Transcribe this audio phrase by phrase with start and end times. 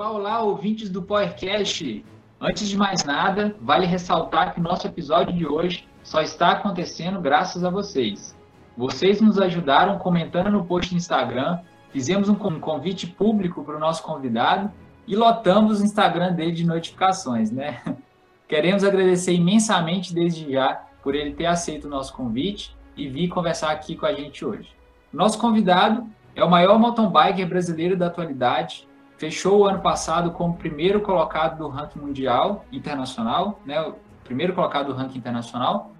[0.00, 2.02] Olá, olá, ouvintes do PowerCast.
[2.40, 7.62] Antes de mais nada, vale ressaltar que nosso episódio de hoje só está acontecendo graças
[7.64, 8.34] a vocês.
[8.78, 11.58] Vocês nos ajudaram comentando no post do Instagram,
[11.90, 14.72] fizemos um convite público para o nosso convidado
[15.06, 17.82] e lotamos o Instagram dele de notificações, né?
[18.48, 23.70] Queremos agradecer imensamente desde já por ele ter aceito o nosso convite e vir conversar
[23.70, 24.70] aqui com a gente hoje.
[25.12, 28.88] Nosso convidado é o maior mountain biker brasileiro da atualidade,
[29.20, 33.92] fechou o ano passado como primeiro colocado do ranking mundial internacional, né,
[34.24, 35.92] primeiro colocado do ranking internacional,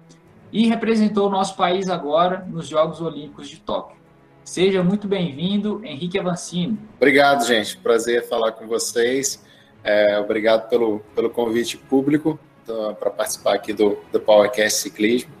[0.51, 3.95] e representou o nosso país agora nos Jogos Olímpicos de Tóquio.
[4.43, 6.79] Seja muito bem-vindo, Henrique Avancini.
[6.97, 7.77] Obrigado, gente.
[7.77, 9.45] Prazer falar com vocês.
[9.83, 15.31] É, obrigado pelo, pelo convite público então, para participar aqui do, do PowerCast Ciclismo.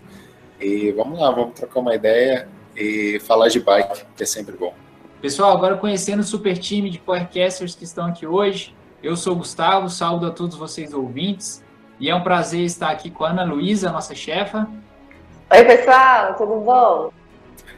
[0.59, 4.71] E vamos lá, vamos trocar uma ideia e falar de bike, que é sempre bom.
[5.21, 9.35] Pessoal, agora conhecendo o super time de Powercasters que estão aqui hoje, eu sou o
[9.35, 11.63] Gustavo, saúdo a todos vocês ouvintes,
[11.99, 14.67] e é um prazer estar aqui com a Ana Luísa, nossa chefa.
[15.51, 17.11] Oi, pessoal, tudo bom?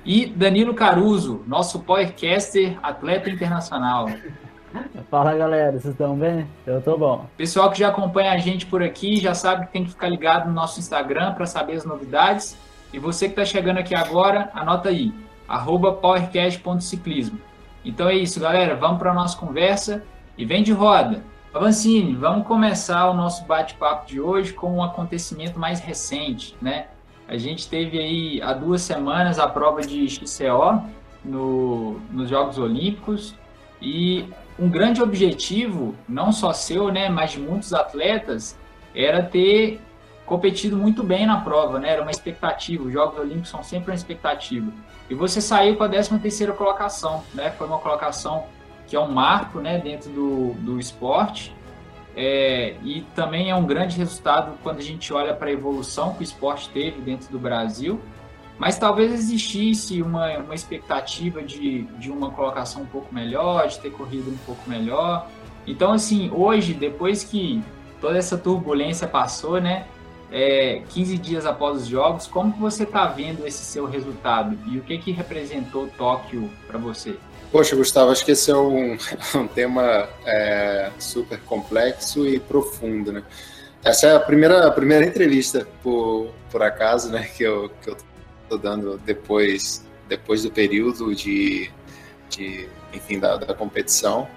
[0.05, 4.07] E Danilo Caruso, nosso Powercaster, atleta internacional.
[5.11, 6.47] Fala galera, vocês estão bem?
[6.65, 7.25] Eu tô bom.
[7.35, 10.47] Pessoal que já acompanha a gente por aqui já sabe que tem que ficar ligado
[10.47, 12.57] no nosso Instagram para saber as novidades.
[12.93, 15.11] E você que está chegando aqui agora, anota aí,
[15.47, 17.39] arroba powercast.ciclismo.
[17.83, 18.75] Então é isso, galera.
[18.75, 20.03] Vamos para a nossa conversa
[20.37, 21.23] e vem de roda.
[21.53, 26.87] Avancine, vamos começar o nosso bate-papo de hoje com um acontecimento mais recente, né?
[27.27, 30.81] A gente teve aí há duas semanas a prova de XCO
[31.23, 33.35] no, nos Jogos Olímpicos
[33.81, 34.25] e
[34.57, 38.57] um grande objetivo, não só seu, né, mas de muitos atletas,
[38.95, 39.79] era ter
[40.25, 41.89] competido muito bem na prova, né?
[41.89, 42.83] Era uma expectativa.
[42.83, 44.71] Os Jogos Olímpicos são sempre uma expectativa.
[45.09, 47.51] E você saiu com a 13 terceira colocação, né?
[47.51, 48.45] Foi uma colocação
[48.87, 51.53] que é um marco, né, dentro do, do esporte.
[52.15, 56.21] É, e também é um grande resultado quando a gente olha para a evolução que
[56.21, 57.99] o esporte teve dentro do Brasil.
[58.57, 63.89] Mas talvez existisse uma, uma expectativa de, de uma colocação um pouco melhor, de ter
[63.89, 65.27] corrido um pouco melhor.
[65.65, 67.63] Então, assim, hoje, depois que
[67.99, 69.87] toda essa turbulência passou, né?
[70.35, 74.79] É, 15 dias após os jogos, como que você está vendo esse seu resultado e
[74.79, 77.15] o que que representou Tóquio para você?
[77.51, 78.97] Poxa, Gustavo, acho que esse é um,
[79.37, 83.23] um tema é, super complexo e profundo, né?
[83.83, 87.97] Essa é a primeira, a primeira entrevista, por, por acaso, né, que eu, que eu
[88.49, 91.69] tô dando depois, depois do período de,
[92.27, 94.27] de enfim, da, da competição.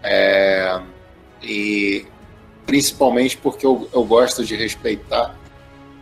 [0.00, 0.80] É,
[1.42, 2.06] e
[2.66, 5.34] principalmente porque eu, eu gosto de respeitar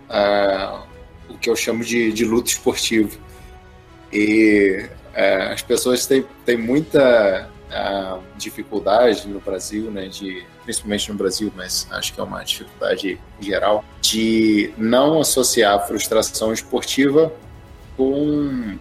[0.09, 0.83] uh,
[1.28, 3.19] o que eu chamo de, de luto esportivo.
[4.12, 11.17] E uh, as pessoas têm, têm muita uh, dificuldade no Brasil, né, de, principalmente no
[11.17, 17.33] Brasil, mas acho que é uma dificuldade geral, de não associar a frustração esportiva
[17.97, 18.79] com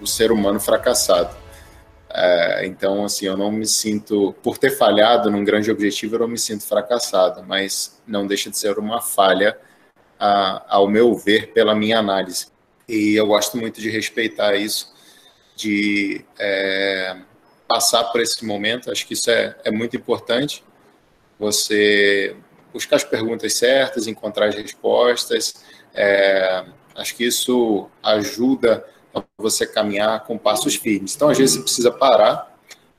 [0.00, 1.39] o ser humano fracassado.
[2.12, 6.28] É, então, assim, eu não me sinto, por ter falhado num grande objetivo, eu não
[6.28, 9.56] me sinto fracassado, mas não deixa de ser uma falha,
[10.18, 12.48] a, ao meu ver, pela minha análise.
[12.88, 14.92] E eu gosto muito de respeitar isso,
[15.54, 17.16] de é,
[17.68, 20.64] passar por esse momento, acho que isso é, é muito importante,
[21.38, 22.36] você
[22.72, 25.54] buscar as perguntas certas, encontrar as respostas,
[25.94, 26.64] é,
[26.96, 28.84] acho que isso ajuda
[29.36, 31.14] você caminhar com passos firmes.
[31.14, 32.56] Então, às vezes, você precisa parar,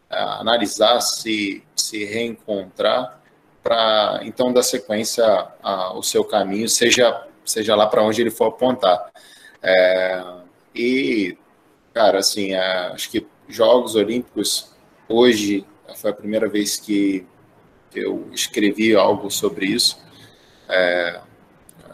[0.10, 3.20] é, analisar, se, se reencontrar,
[3.64, 5.24] para então dar sequência
[5.62, 9.12] ao seu caminho, seja, seja lá para onde ele for apontar.
[9.62, 10.24] É,
[10.74, 11.38] e,
[11.94, 14.72] cara, assim, é, acho que Jogos Olímpicos,
[15.08, 15.66] hoje,
[15.96, 17.26] foi a primeira vez que
[17.94, 20.00] eu escrevi algo sobre isso.
[20.68, 21.20] É,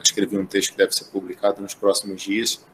[0.04, 2.66] escrevi um texto que deve ser publicado nos próximos dias.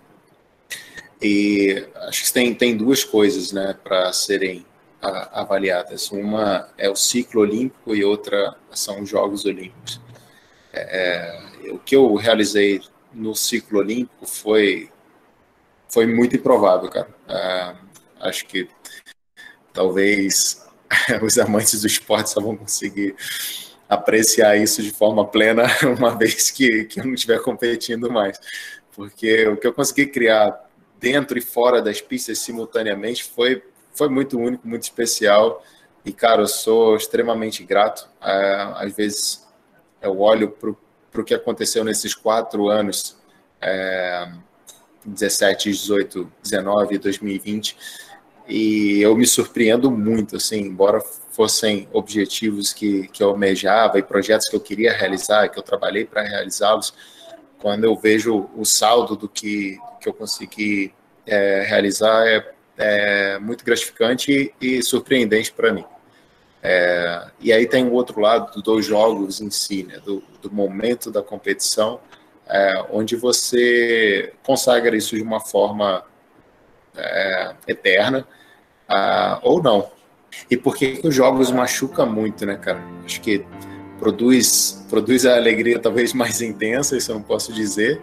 [1.24, 4.66] E acho que tem, tem duas coisas né, para serem
[5.02, 6.12] avaliadas.
[6.12, 10.02] Uma é o ciclo olímpico e outra são os Jogos Olímpicos.
[10.74, 12.82] É, é, o que eu realizei
[13.14, 14.90] no ciclo olímpico foi,
[15.88, 17.08] foi muito improvável, cara.
[17.28, 17.76] É,
[18.22, 18.68] acho que
[19.72, 20.66] talvez
[21.24, 23.16] os amantes do esporte só vão conseguir
[23.88, 25.64] apreciar isso de forma plena
[25.98, 28.40] uma vez que, que eu não estiver competindo mais.
[28.94, 30.63] Porque o que eu consegui criar
[31.04, 33.62] dentro e fora das pistas simultaneamente foi,
[33.94, 35.62] foi muito único, muito especial.
[36.06, 38.08] E, cara, eu sou extremamente grato.
[38.22, 39.46] É, às vezes
[40.02, 43.18] eu olho para o que aconteceu nesses quatro anos,
[43.60, 44.32] é,
[45.06, 47.78] 17, 18, 19, 2020,
[48.48, 54.48] e eu me surpreendo muito, assim, embora fossem objetivos que, que eu almejava e projetos
[54.48, 56.94] que eu queria realizar, que eu trabalhei para realizá-los,
[57.64, 60.94] quando eu vejo o saldo do que, que eu consegui
[61.26, 65.86] é, realizar, é, é, muito gratificante e, e surpreendente para mim.
[66.62, 71.10] É, e aí tem o outro lado dos jogos em si, né, do, do momento
[71.10, 72.02] da competição,
[72.50, 76.04] é, onde você consagra isso de uma forma
[76.98, 78.28] é, eterna,
[78.90, 79.90] uh, ou não.
[80.52, 82.84] E por que os jogos machucam muito, né, cara?
[83.06, 83.46] Acho que
[84.04, 88.02] produz, produz a alegria talvez mais intensa, isso eu não posso dizer,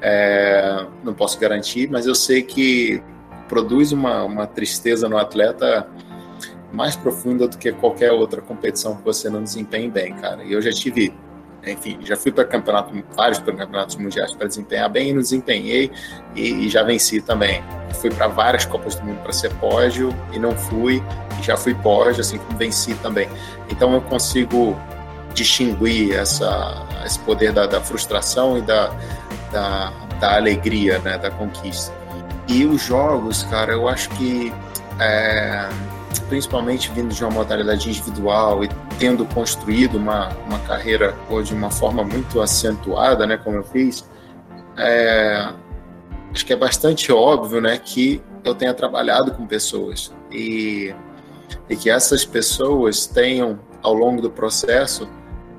[0.00, 3.02] é, não posso garantir, mas eu sei que
[3.48, 5.88] produz uma, uma tristeza no atleta
[6.72, 10.44] mais profunda do que qualquer outra competição que você não desempenhe bem, cara.
[10.44, 11.12] E eu já tive
[11.64, 15.92] enfim, já fui para campeonato, vários campeonatos mundiais para desempenhar bem, e não desempenhei
[16.34, 17.62] e, e já venci também.
[18.00, 21.02] Fui para várias Copas do Mundo para ser pódio e não fui,
[21.38, 23.28] e já fui pódio, assim como venci também.
[23.70, 24.76] Então eu consigo
[25.32, 28.88] distinguir essa, esse poder da, da frustração e da,
[29.50, 31.92] da, da, alegria, né, da conquista.
[32.48, 34.52] E os jogos, cara, eu acho que
[34.98, 35.68] é,
[36.28, 38.68] principalmente vindo de uma modalidade individual e
[38.98, 41.14] tendo construído uma, uma carreira
[41.44, 44.08] de uma forma muito acentuada, né, como eu fiz,
[44.76, 45.52] é,
[46.32, 50.94] acho que é bastante óbvio, né, que eu tenha trabalhado com pessoas e,
[51.68, 55.08] e que essas pessoas tenham, ao longo do processo,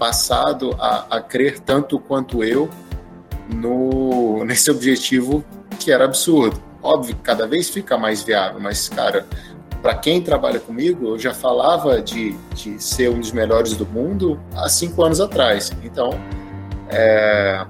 [0.03, 2.69] passado a, a crer tanto quanto eu
[3.47, 5.45] no, nesse objetivo
[5.79, 6.61] que era absurdo.
[6.81, 9.25] Óbvio, cada vez fica mais viável, mas, cara,
[9.81, 14.37] para quem trabalha comigo, eu já falava de, de ser um dos melhores do mundo
[14.53, 15.71] há cinco anos atrás.
[15.81, 16.09] Então,
[16.89, 17.65] é,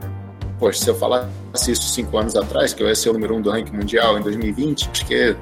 [0.57, 3.41] poxa, se eu falasse isso cinco anos atrás, que eu ia ser o número um
[3.43, 5.35] do ranking mundial em 2020, acho que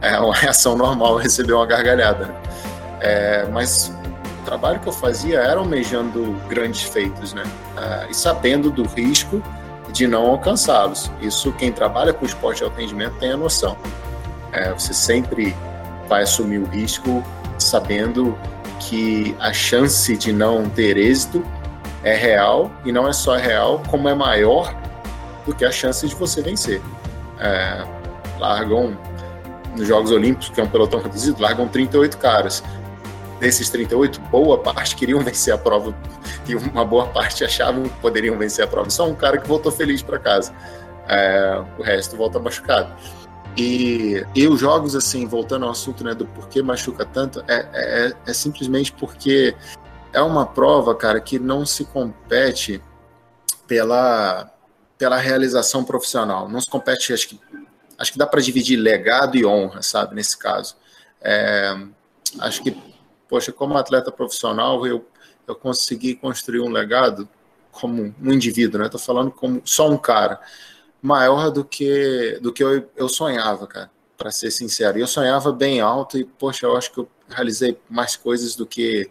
[0.00, 2.24] é uma reação normal receber uma gargalhada.
[2.24, 2.34] Né?
[3.02, 3.92] É, mas
[4.46, 7.42] trabalho que eu fazia era almejando grandes feitos, né?
[7.76, 9.42] É, e sabendo do risco
[9.92, 11.10] de não alcançá-los.
[11.20, 13.76] Isso quem trabalha com esporte de alto rendimento tem a noção.
[14.52, 15.54] É, você sempre
[16.08, 17.22] vai assumir o risco
[17.58, 18.38] sabendo
[18.80, 21.44] que a chance de não ter êxito
[22.04, 24.74] é real e não é só real, como é maior
[25.44, 26.80] do que a chance de você vencer.
[27.40, 27.84] É,
[28.38, 28.96] largam
[29.76, 32.62] nos Jogos Olímpicos, que é um pelotão reduzido, largam 38 caras.
[33.38, 35.94] Desses 38, boa parte queriam vencer a prova
[36.48, 38.88] e uma boa parte achavam que poderiam vencer a prova.
[38.88, 40.54] Só um cara que voltou feliz para casa.
[41.08, 42.92] É, o resto volta machucado.
[43.56, 48.12] E, e os jogos, assim, voltando ao assunto né, do porquê machuca tanto, é, é,
[48.26, 49.54] é simplesmente porque
[50.12, 52.82] é uma prova, cara, que não se compete
[53.66, 54.50] pela,
[54.98, 56.48] pela realização profissional.
[56.48, 57.40] Não se compete, acho que,
[57.98, 60.76] acho que dá para dividir legado e honra, sabe, nesse caso.
[61.20, 61.74] É,
[62.40, 62.76] acho que,
[63.28, 65.04] poxa, como atleta profissional, eu,
[65.46, 67.28] eu consegui construir um legado
[67.70, 68.86] como um indivíduo, né?
[68.86, 70.40] Estou falando como só um cara
[71.02, 74.98] maior do que do que eu, eu sonhava, cara, para ser sincero.
[74.98, 79.10] Eu sonhava bem alto e, poxa, eu acho que eu realizei mais coisas do que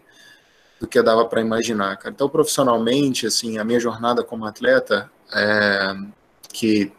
[0.78, 2.14] do que dava para imaginar, cara.
[2.14, 5.94] Então, profissionalmente, assim, a minha jornada como atleta, é,
[6.52, 6.92] que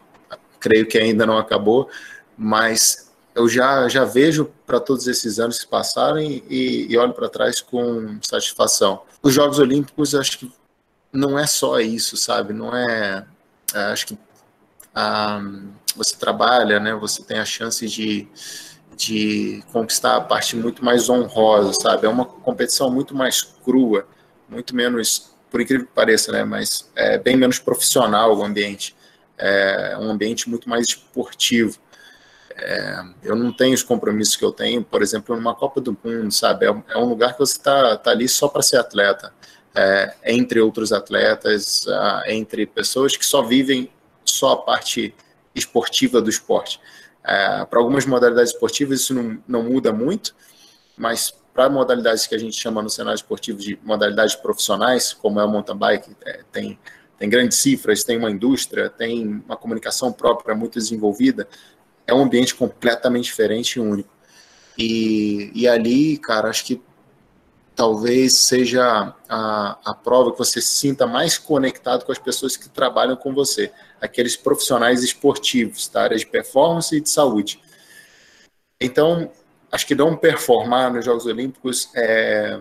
[0.58, 1.88] creio que ainda não acabou,
[2.36, 3.07] mas
[3.38, 7.60] eu já, já vejo para todos esses anos que passaram e, e olho para trás
[7.60, 9.02] com satisfação.
[9.22, 10.52] Os Jogos Olímpicos, acho que
[11.12, 12.52] não é só isso, sabe?
[12.52, 13.24] Não é.
[13.72, 14.18] é acho que
[15.96, 18.26] você trabalha, né, você tem a chance de,
[18.96, 22.06] de conquistar a parte muito mais honrosa, sabe?
[22.06, 24.06] É uma competição muito mais crua,
[24.48, 28.96] muito menos, por incrível que pareça, né, mas é bem menos profissional o ambiente.
[29.36, 31.78] É um ambiente muito mais esportivo.
[32.60, 36.32] É, eu não tenho os compromissos que eu tenho, por exemplo, numa Copa do Mundo,
[36.32, 36.66] sabe?
[36.66, 39.32] É, é um lugar que você está tá ali só para ser atleta,
[39.74, 41.86] é, entre outros atletas,
[42.26, 43.90] entre pessoas que só vivem
[44.24, 45.14] só a parte
[45.54, 46.80] esportiva do esporte.
[47.24, 50.34] É, para algumas modalidades esportivas isso não, não muda muito,
[50.96, 55.44] mas para modalidades que a gente chama no cenário esportivo de modalidades profissionais, como é
[55.44, 56.78] o mountain bike, é, tem,
[57.18, 61.48] tem grandes cifras, tem uma indústria, tem uma comunicação própria muito desenvolvida,
[62.08, 64.08] é um ambiente completamente diferente e único.
[64.76, 66.82] E, e ali, cara, acho que
[67.76, 72.68] talvez seja a, a prova que você se sinta mais conectado com as pessoas que
[72.68, 77.60] trabalham com você, aqueles profissionais esportivos da área de performance e de saúde.
[78.80, 79.30] Então,
[79.70, 82.58] acho que não performar nos Jogos Olímpicos é,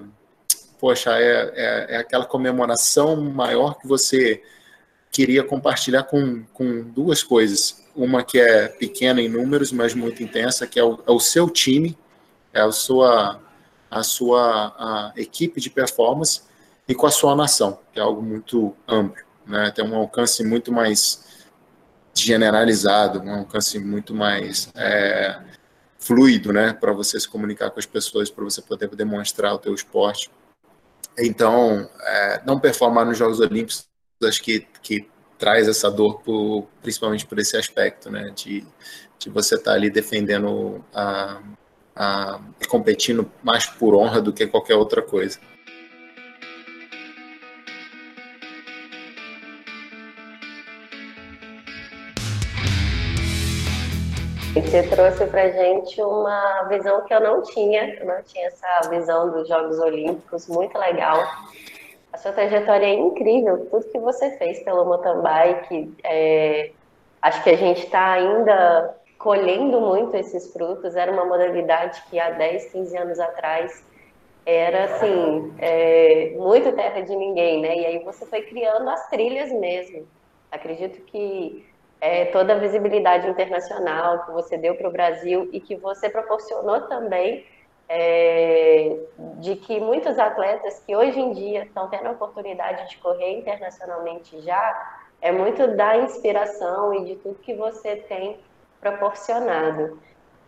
[0.79, 4.43] poxa, é, é, é aquela comemoração maior que você
[5.11, 7.85] queria compartilhar com, com duas coisas.
[7.95, 11.49] Uma que é pequena em números, mas muito intensa, que é o, é o seu
[11.49, 11.97] time,
[12.53, 13.41] é a sua
[13.89, 16.41] a sua a equipe de performance
[16.87, 19.71] e com a sua nação, que é algo muito amplo, né?
[19.71, 21.25] Tem um alcance muito mais
[22.13, 25.39] generalizado, um alcance muito mais é,
[25.99, 26.73] fluido, né?
[26.73, 30.29] Para você se comunicar com as pessoas, para você poder demonstrar o teu esporte.
[31.17, 33.87] Então, é, não performar nos Jogos Olímpicos,
[34.25, 35.07] acho que, que
[35.37, 38.31] traz essa dor, por, principalmente por esse aspecto, né?
[38.35, 38.65] De,
[39.19, 41.41] de você estar tá ali defendendo a,
[41.95, 45.39] a, competindo mais por honra do que qualquer outra coisa.
[54.55, 59.31] Você trouxe para gente uma visão que eu não tinha, eu não tinha essa visão
[59.31, 61.23] dos Jogos Olímpicos, muito legal.
[62.17, 66.71] Sua trajetória é incrível, tudo que você fez pelo mountain bike, é,
[67.21, 70.95] acho que a gente está ainda colhendo muito esses frutos.
[70.95, 73.85] Era uma modalidade que há 10, 15 anos atrás
[74.45, 77.75] era assim, é, muito terra de ninguém, né?
[77.75, 80.07] E aí você foi criando as trilhas mesmo.
[80.49, 81.67] Acredito que
[81.99, 86.81] é, toda a visibilidade internacional que você deu para o Brasil e que você proporcionou
[86.81, 87.45] também
[87.89, 88.97] é,
[89.39, 94.41] de que muitos atletas que hoje em dia estão tendo a oportunidade de correr internacionalmente
[94.41, 98.37] já, é muito da inspiração e de tudo que você tem
[98.79, 99.99] proporcionado.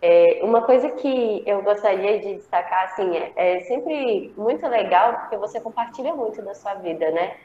[0.02, 5.38] É, uma coisa que eu gostaria de destacar, assim, é, é sempre muito legal porque
[5.38, 7.36] você compartilha muito da sua vida, né?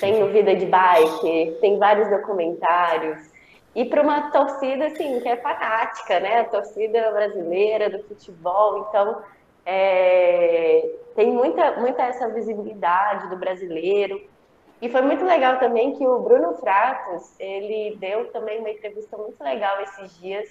[0.00, 3.37] tem o Vida de Bike, tem vários documentários.
[3.74, 6.40] E para uma torcida, assim, que é fanática, né?
[6.40, 8.86] A torcida brasileira do futebol.
[8.88, 9.22] Então,
[9.64, 14.20] é, tem muita, muita essa visibilidade do brasileiro.
[14.80, 19.42] E foi muito legal também que o Bruno Fratos, ele deu também uma entrevista muito
[19.42, 20.48] legal esses dias,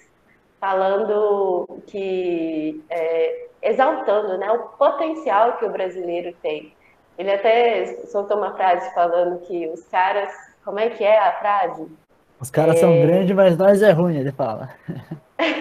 [0.60, 6.74] falando que, é, exaltando né, o potencial que o brasileiro tem.
[7.18, 10.32] Ele até soltou uma frase falando que os caras.
[10.64, 11.88] Como é que é a frase?
[12.40, 12.80] Os caras é...
[12.80, 14.70] são grandes, mas nós é ruim, ele fala.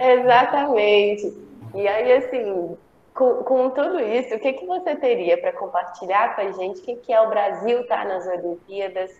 [0.00, 1.32] Exatamente.
[1.74, 2.76] E aí, assim,
[3.14, 6.80] com, com, tudo isso, o que, que você teria para compartilhar com a gente?
[6.80, 9.10] O que, que é o Brasil estar tá nas Olimpíadas?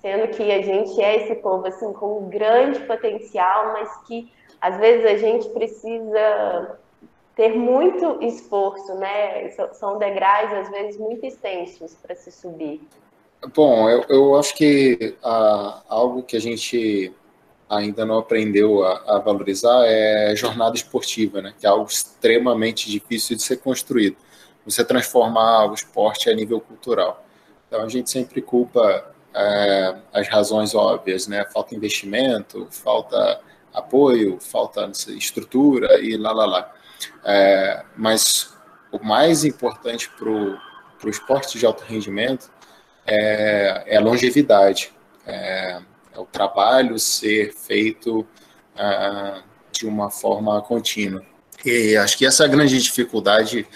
[0.00, 4.76] Sendo que a gente é esse povo assim, com um grande potencial, mas que às
[4.78, 6.78] vezes a gente precisa
[7.34, 9.48] ter muito esforço, né?
[9.72, 12.80] São degraus, às vezes, muito extensos para se subir.
[13.48, 17.12] Bom, eu, eu acho que ah, algo que a gente
[17.68, 21.52] ainda não aprendeu a, a, valorizar é jornada esportiva, né?
[21.58, 24.16] Que é algo extremamente difícil de ser construído.
[24.64, 27.26] Você transformar o esporte a nível cultural.
[27.66, 31.44] Então a gente sempre culpa é, as razões óbvias, né?
[31.52, 33.40] Falta investimento, falta
[33.74, 36.72] apoio, falta estrutura e lá lá lá.
[37.24, 38.54] É, mas
[38.92, 42.50] o mais importante para o esporte de alto rendimento
[43.06, 44.92] é, é longevidade,
[45.26, 45.80] é,
[46.12, 48.26] é, o trabalho ser feito
[48.76, 49.42] é,
[49.72, 51.24] de uma forma contínua.
[51.64, 53.66] E acho que essa é a grande dificuldade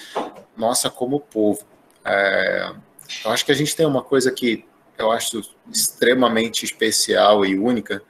[0.56, 1.64] nossa como povo.
[2.04, 2.72] É,
[3.24, 4.64] eu acho que a gente tem uma coisa que
[4.98, 5.42] eu acho
[5.72, 8.02] extremamente especial e única,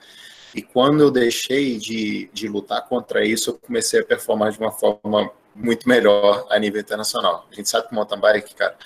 [0.55, 4.73] e quando eu deixei de, de lutar contra isso, eu comecei a performar de uma
[4.73, 7.47] forma muito melhor a nível internacional.
[7.51, 8.77] A gente sabe que o mountain bike, cara,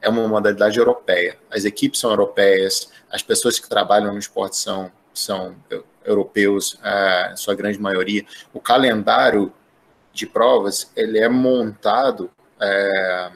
[0.00, 1.36] é uma modalidade europeia.
[1.50, 5.54] As equipes são europeias, as pessoas que trabalham no esporte são, são
[6.04, 8.24] europeus, a sua grande maioria.
[8.52, 9.52] O calendário
[10.12, 12.30] de provas ele é montado
[12.60, 13.30] é,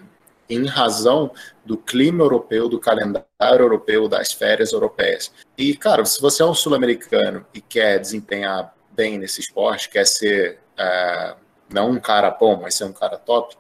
[0.49, 1.33] em razão
[1.65, 5.33] do clima europeu, do calendário europeu, das férias europeias.
[5.57, 10.61] E, cara, se você é um sul-americano e quer desempenhar bem nesse esporte, quer ser
[10.77, 11.35] é,
[11.73, 13.57] não um cara bom, mas ser um cara top,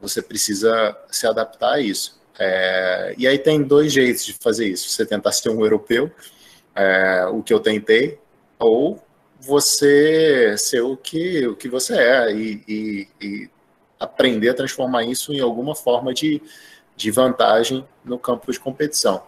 [0.00, 2.15] você precisa se adaptar a isso.
[2.38, 4.88] É, e aí tem dois jeitos de fazer isso.
[4.88, 6.10] Você tentar ser um europeu,
[6.74, 8.18] é, o que eu tentei,
[8.58, 9.02] ou
[9.40, 13.50] você ser o que, o que você é e, e, e
[13.98, 16.42] aprender a transformar isso em alguma forma de,
[16.96, 19.22] de vantagem no campo de competição.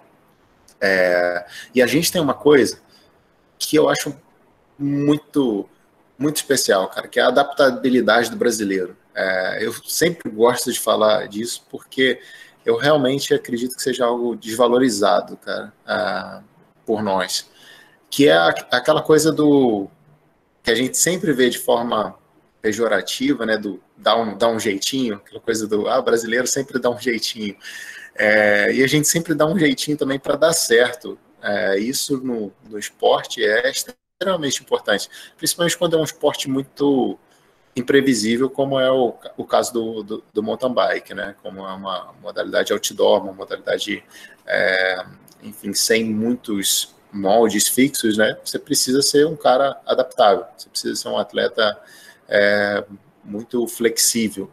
[0.80, 2.80] É, e a gente tem uma coisa
[3.58, 4.16] que eu acho
[4.78, 5.68] muito
[6.16, 8.96] muito especial, cara, que é a adaptabilidade do brasileiro.
[9.14, 12.20] É, eu sempre gosto de falar disso porque
[12.68, 16.42] eu realmente acredito que seja algo desvalorizado, cara, é,
[16.84, 17.50] por nós,
[18.10, 18.36] que é
[18.70, 19.88] aquela coisa do
[20.62, 22.14] que a gente sempre vê de forma
[22.60, 23.82] pejorativa, né, do
[24.18, 27.56] um, dar um jeitinho, aquela coisa do, ah, brasileiro sempre dá um jeitinho.
[28.14, 31.18] É, e a gente sempre dá um jeitinho também para dar certo.
[31.40, 35.08] É, isso no, no esporte é extremamente importante,
[35.38, 37.18] principalmente quando é um esporte muito
[37.78, 41.34] imprevisível, como é o, o caso do, do, do, mountain bike, né?
[41.42, 44.02] Como é uma modalidade outdoor, uma modalidade,
[44.46, 45.04] é,
[45.42, 48.36] enfim, sem muitos moldes fixos, né?
[48.44, 51.78] Você precisa ser um cara adaptável, você precisa ser um atleta
[52.28, 52.84] é,
[53.24, 54.50] muito flexível.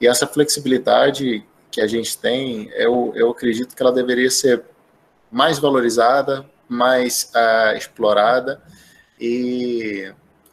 [0.00, 4.62] E essa flexibilidade que a gente tem, eu, eu acredito que ela deveria ser
[5.30, 8.62] mais valorizada, mais uh, explorada
[9.18, 10.12] e,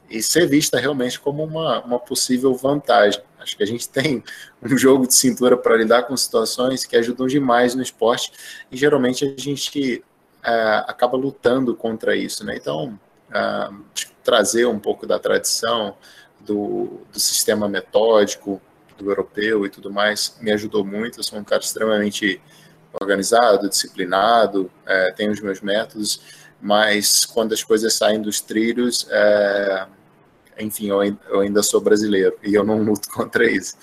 [0.10, 3.22] e ser vista realmente como uma, uma possível vantagem.
[3.40, 4.24] Acho que a gente tem
[4.62, 8.32] um jogo de cintura para lidar com situações que ajudam demais no esporte
[8.72, 10.04] e geralmente a gente
[10.40, 12.46] uh, acaba lutando contra isso.
[12.46, 12.58] Né?
[12.58, 13.00] Então,
[13.30, 13.84] uh,
[14.24, 15.96] trazer um pouco da tradição,
[16.40, 18.62] do, do sistema metódico,
[18.98, 21.20] do europeu e tudo mais, me ajudou muito.
[21.20, 22.42] Eu sou um cara extremamente
[23.00, 26.22] organizado, disciplinado, é, tenho os meus métodos,
[26.62, 29.88] mas quando as coisas saem dos trilhos, é,
[30.60, 33.78] enfim, eu, eu, ainda sou brasileiro e eu não luto contra isso.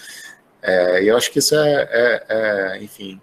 [0.63, 3.21] É, e eu acho que isso é, é, é enfim,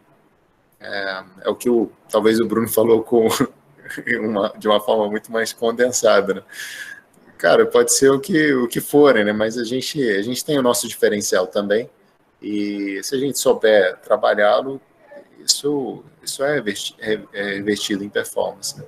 [0.80, 3.28] é, é, o que o, talvez o Bruno falou com
[4.22, 6.44] uma, de uma forma muito mais condensada, né?
[7.38, 9.34] Cara, pode ser o que, o que forem, né?
[9.34, 11.90] Mas a gente, a gente tem o nosso diferencial também.
[12.42, 14.80] E se a gente souber trabalhá-lo,
[15.40, 16.64] isso, isso é,
[17.00, 18.78] é, é investido em performance.
[18.78, 18.86] Né?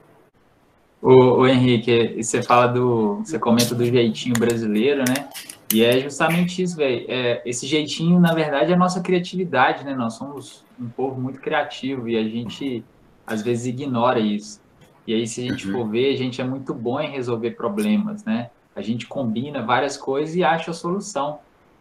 [1.06, 3.18] O, o Henrique, você fala do.
[3.18, 5.30] Você comenta do jeitinho brasileiro, né?
[5.72, 7.06] E é justamente isso, velho.
[7.08, 9.94] É, esse jeitinho, na verdade, é a nossa criatividade, né?
[9.94, 12.84] Nós somos um povo muito criativo e a gente
[13.28, 14.60] às vezes ignora isso.
[15.06, 15.74] E aí, se a gente uhum.
[15.74, 18.50] for ver, a gente é muito bom em resolver problemas, né?
[18.75, 21.38] A gente combina várias coisas e acha a solução.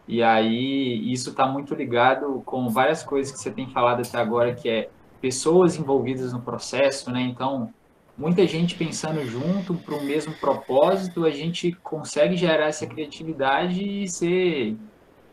[0.06, 4.54] E aí, isso está muito ligado com várias coisas que você tem falado até agora,
[4.54, 7.22] que é pessoas envolvidas no processo, né?
[7.22, 7.72] Então,
[8.16, 14.08] muita gente pensando junto para o mesmo propósito, a gente consegue gerar essa criatividade e
[14.08, 14.76] ser,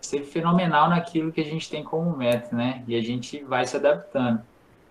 [0.01, 2.83] ser fenomenal naquilo que a gente tem como meta, né?
[2.87, 4.41] E a gente vai se adaptando.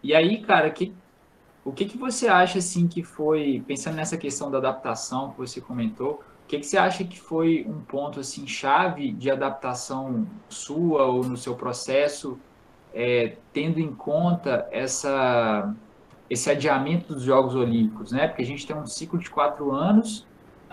[0.02, 0.94] E aí, cara, que
[1.64, 5.60] o que, que você acha assim que foi, pensando nessa questão da adaptação que você
[5.60, 11.04] comentou, o que, que você acha que foi um ponto assim chave de adaptação sua
[11.04, 12.38] ou no seu processo,
[12.94, 15.72] é, tendo em conta essa,
[16.30, 18.28] esse adiamento dos Jogos Olímpicos, né?
[18.28, 20.24] Porque a gente tem um ciclo de quatro anos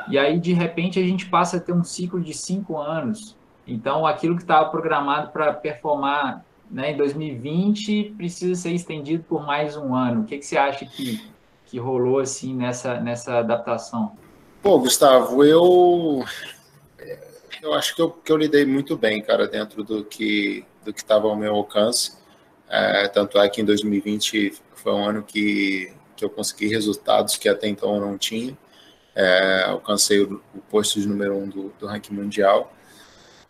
[0.08, 3.36] e aí de repente a gente passa a ter um ciclo de cinco anos.
[3.66, 9.76] Então aquilo que estava programado para performar né, em 2020 precisa ser estendido por mais
[9.76, 10.22] um ano.
[10.22, 11.28] O que, que você acha que,
[11.66, 14.12] que rolou assim nessa, nessa adaptação?
[14.62, 16.24] Pô, Gustavo, eu
[17.64, 21.00] eu acho que eu, que eu lidei muito bem, cara, dentro do que do que
[21.00, 22.16] estava ao meu alcance.
[22.70, 27.50] É, tanto é que em 2020 foi um ano que, que eu consegui resultados que
[27.50, 28.58] até então eu não tinha.
[29.16, 32.74] É, alcancei o, o posto de número um do, do ranking mundial.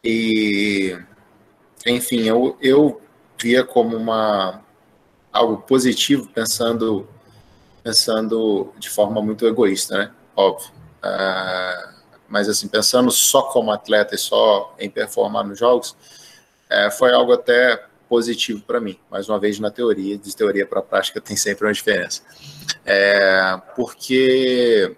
[0.03, 0.97] E,
[1.85, 3.01] enfim, eu, eu
[3.39, 4.63] via como uma
[5.31, 7.07] algo positivo, pensando
[7.83, 10.11] pensando de forma muito egoísta, né?
[10.35, 10.71] Óbvio.
[10.97, 11.93] Uh,
[12.27, 15.91] mas assim, pensando só como atleta e só em performar nos jogos,
[16.69, 18.97] uh, foi algo até positivo para mim.
[19.09, 22.21] Mais uma vez na teoria, de teoria para prática tem sempre uma diferença.
[22.85, 24.95] É, porque,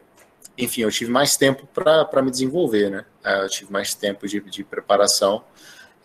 [0.58, 3.06] enfim, eu tive mais tempo para me desenvolver, né?
[3.24, 5.44] É, eu tive mais tempo de, de preparação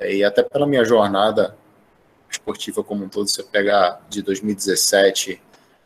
[0.00, 1.56] e até pela minha jornada
[2.30, 5.40] esportiva como um todo, você pegar de 2017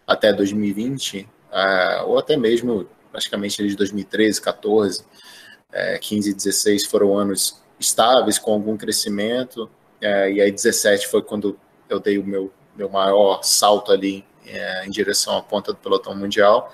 [0.07, 6.87] até 2020, uh, é, ou até mesmo praticamente de 2013, 14, uh, 15 e 16
[6.87, 9.71] foram anos estáveis, com algum crescimento,
[10.03, 11.59] uh, e aí 17 foi quando
[11.89, 16.15] eu dei o meu, meu maior salto ali é, em direção à ponta do pelotão
[16.15, 16.73] mundial.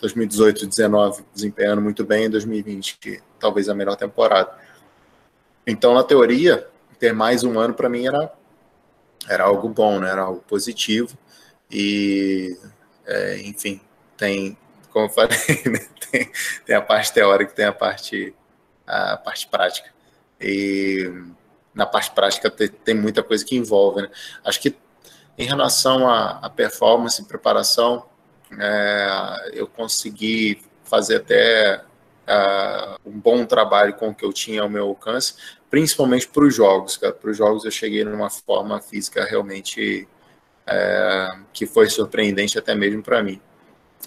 [0.00, 4.56] 2018 19 desempenhando muito bem, 2020 talvez a melhor temporada.
[5.66, 8.32] Então, na teoria, ter mais um ano para mim era
[9.28, 10.10] era algo bom, né?
[10.10, 11.16] Era algo positivo
[11.70, 12.56] e,
[13.06, 13.80] é, enfim,
[14.16, 14.56] tem,
[14.90, 15.86] como eu falei, né?
[16.10, 16.30] tem,
[16.64, 18.34] tem, a parte teórica, tem a parte,
[18.86, 19.90] a parte prática.
[20.40, 21.12] E
[21.78, 24.10] na parte prática tem, tem muita coisa que envolve, né?
[24.44, 24.76] Acho que
[25.38, 28.04] em relação à, performance e preparação,
[28.58, 31.80] é, eu consegui fazer até
[32.26, 35.34] uh, um bom trabalho com o que eu tinha ao meu alcance,
[35.70, 36.96] principalmente para os jogos.
[36.96, 40.08] Para os jogos eu cheguei numa forma física realmente
[40.66, 43.40] é, que foi surpreendente até mesmo para mim.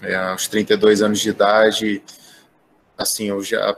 [0.02, 2.02] É, aos 32 anos de idade,
[2.98, 3.74] assim, eu já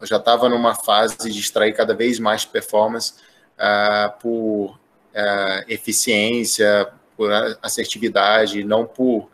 [0.00, 3.14] eu já estava numa fase de extrair cada vez mais performance
[3.58, 7.30] uh, por uh, eficiência, por
[7.62, 9.30] assertividade, não por,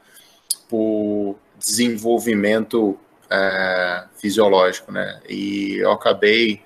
[0.68, 5.20] por desenvolvimento uh, fisiológico, né?
[5.28, 6.62] E eu acabei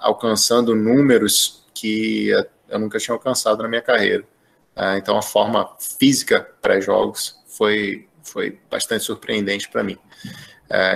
[0.00, 2.30] alcançando números que
[2.68, 4.24] eu nunca tinha alcançado na minha carreira.
[4.96, 9.98] Então, a forma física pré-jogos foi, foi bastante surpreendente para mim.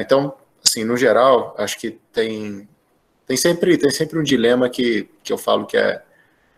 [0.00, 0.34] Então,
[0.64, 2.66] assim, no geral, acho que tem,
[3.30, 6.02] tem, sempre, tem sempre um dilema que, que eu falo que é,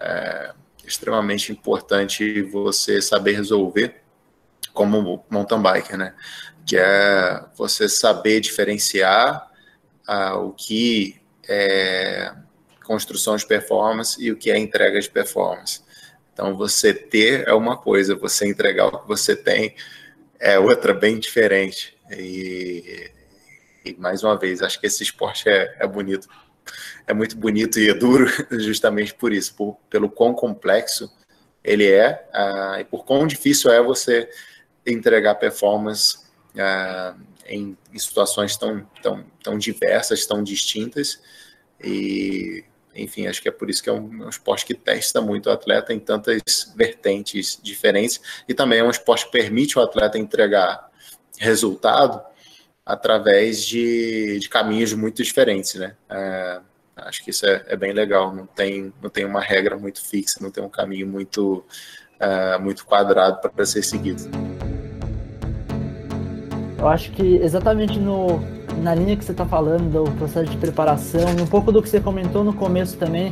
[0.01, 0.55] é
[0.87, 3.97] extremamente importante você saber resolver
[4.73, 6.15] como mountain biker, né?
[6.67, 9.51] Que é você saber diferenciar
[10.09, 12.33] uh, o que é
[12.87, 15.83] construção de performance e o que é entrega de performance.
[16.33, 19.75] Então, você ter é uma coisa, você entregar o que você tem
[20.41, 21.95] é outra, bem diferente.
[22.11, 23.11] E,
[23.85, 26.27] e mais uma vez, acho que esse esporte é, é bonito.
[27.07, 28.27] É muito bonito e é duro,
[28.61, 31.11] justamente por isso, por, pelo quão complexo
[31.63, 34.29] ele é uh, e por quão difícil é você
[34.87, 36.19] entregar performance
[36.55, 41.21] uh, em, em, situações tão, tão, tão diversas, tão distintas.
[41.83, 45.49] E enfim, acho que é por isso que é um, um, esporte que testa muito
[45.49, 46.43] o atleta em tantas
[46.77, 50.91] vertentes diferentes e também é um esporte que permite o atleta entregar
[51.39, 52.23] resultado
[52.85, 55.95] através de, de caminhos muito diferentes, né?
[56.11, 56.61] É,
[56.97, 58.35] acho que isso é, é, bem legal.
[58.35, 61.65] Não tem, não tem uma regra muito fixa, não tem um caminho muito,
[62.21, 64.25] uh, muito quadrado para ser seguido.
[66.79, 68.41] Eu acho que exatamente no,
[68.83, 72.01] na linha que você está falando do processo de preparação, um pouco do que você
[72.01, 73.31] comentou no começo também,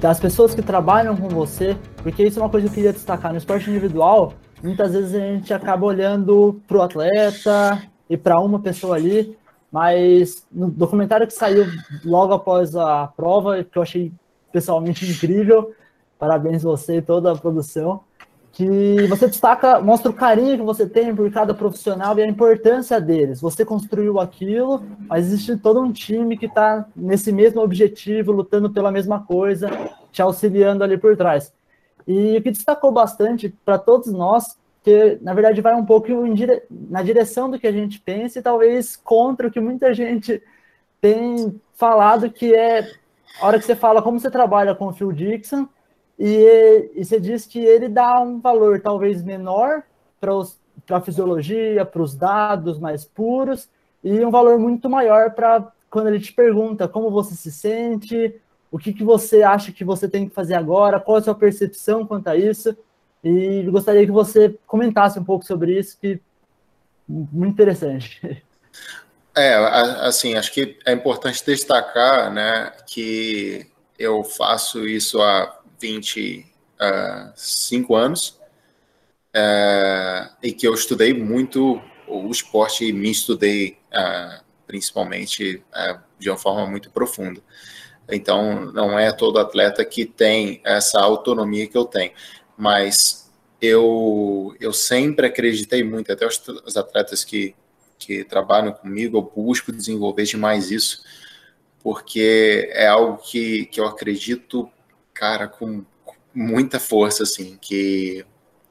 [0.00, 3.32] das pessoas que trabalham com você, porque isso é uma coisa que eu queria destacar.
[3.32, 8.60] No esporte individual, muitas vezes a gente acaba olhando para o atleta e para uma
[8.60, 9.36] pessoa ali,
[9.70, 11.66] mas no documentário que saiu
[12.04, 14.12] logo após a prova, que eu achei
[14.52, 15.72] pessoalmente incrível,
[16.18, 18.00] parabéns você e toda a produção,
[18.50, 23.00] que você destaca, mostra o carinho que você tem por cada profissional e a importância
[23.00, 23.40] deles.
[23.40, 28.90] Você construiu aquilo, mas existe todo um time que está nesse mesmo objetivo, lutando pela
[28.90, 29.70] mesma coisa,
[30.10, 31.52] te auxiliando ali por trás.
[32.06, 36.62] E o que destacou bastante para todos nós, que na verdade vai um pouco dire...
[36.70, 40.42] na direção do que a gente pensa e talvez contra o que muita gente
[41.00, 42.88] tem falado, que é
[43.40, 45.68] a hora que você fala como você trabalha com o Phil Dixon,
[46.18, 49.84] e, e você diz que ele dá um valor talvez menor
[50.20, 50.32] para
[50.90, 53.68] a fisiologia, para os dados mais puros,
[54.02, 58.34] e um valor muito maior para quando ele te pergunta como você se sente,
[58.70, 62.06] o que, que você acha que você tem que fazer agora, qual a sua percepção
[62.06, 62.76] quanto a isso.
[63.22, 66.20] E gostaria que você comentasse um pouco sobre isso, que
[67.08, 68.44] muito interessante.
[69.36, 69.54] É,
[70.00, 73.66] assim, acho que é importante destacar, né, que
[73.98, 76.44] eu faço isso há 25
[77.92, 78.38] uh, anos,
[79.34, 86.30] uh, e que eu estudei muito o esporte e me estudei uh, principalmente uh, de
[86.30, 87.40] uma forma muito profunda.
[88.10, 92.12] Então, não é todo atleta que tem essa autonomia que eu tenho,
[92.58, 97.54] mas eu, eu sempre acreditei muito, até os, os atletas que,
[97.98, 101.02] que trabalham comigo, eu busco desenvolver demais isso,
[101.82, 104.70] porque é algo que, que eu acredito
[105.18, 105.84] cara, com
[106.32, 108.24] muita força, assim, que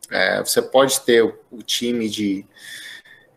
[0.10, 2.45] é, você pode ter o, o time de,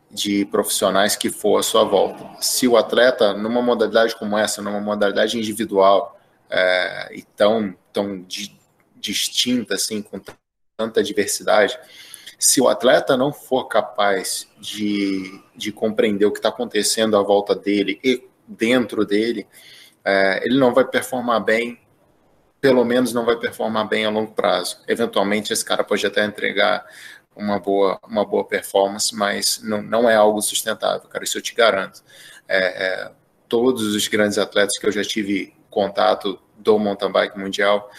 [0.08, 2.40] de profissionais que for à sua volta.
[2.40, 6.16] Se o atleta, numa modalidade como essa, numa modalidade individual
[6.48, 8.56] é, e tão, tão di,
[8.94, 10.20] distinta, assim, com
[10.80, 11.78] tanta diversidade,
[12.38, 17.54] se o atleta não for capaz de, de compreender o que está acontecendo à volta
[17.54, 19.46] dele e dentro dele,
[20.02, 21.78] é, ele não vai performar bem
[22.60, 24.82] pelo menos não vai performar bem a longo prazo.
[24.86, 26.84] Eventualmente, esse cara pode até entregar
[27.34, 31.54] uma boa, uma boa performance, mas não, não é algo sustentável, cara, isso eu te
[31.54, 32.02] garanto.
[32.46, 33.12] É, é,
[33.48, 37.90] todos os grandes atletas que eu já tive contato do mountain bike mundial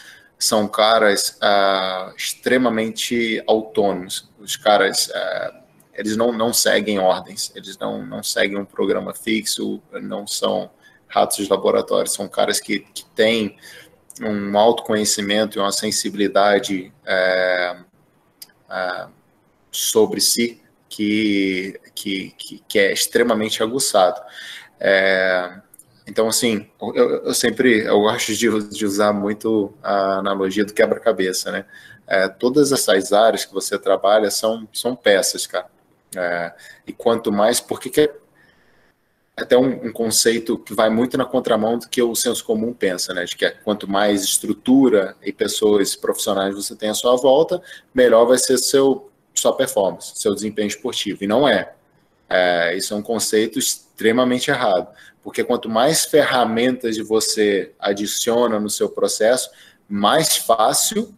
[0.43, 4.29] são caras ah, extremamente autônomos.
[4.39, 5.61] Os caras, ah,
[5.93, 10.71] eles não, não seguem ordens, eles não, não seguem um programa fixo, não são
[11.07, 13.57] ratos de laboratório, são caras que, que têm
[14.21, 17.77] um autoconhecimento e uma sensibilidade é,
[18.69, 19.07] é,
[19.71, 24.21] sobre si que, que, que, é extremamente aguçado.
[24.79, 25.61] É,
[26.07, 31.51] então, assim, eu, eu, sempre eu gosto de, de, usar muito a analogia do quebra-cabeça,
[31.51, 31.65] né?
[32.07, 35.67] É, todas essas áreas que você trabalha são, são peças, cara.
[36.15, 36.53] É,
[36.85, 38.13] e quanto mais, porque que é
[39.37, 43.13] até um, um, conceito que vai muito na contramão do que o senso comum pensa,
[43.13, 43.23] né?
[43.23, 47.61] De que é, quanto mais estrutura e pessoas profissionais você tem à sua volta,
[47.93, 51.23] melhor vai ser seu sua performance, seu desempenho esportivo.
[51.23, 51.73] E não é.
[52.29, 54.89] é isso é um conceito extremamente errado,
[55.23, 59.49] porque quanto mais ferramentas você adiciona no seu processo,
[59.87, 61.13] mais fácil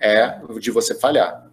[0.00, 1.46] é de você falhar.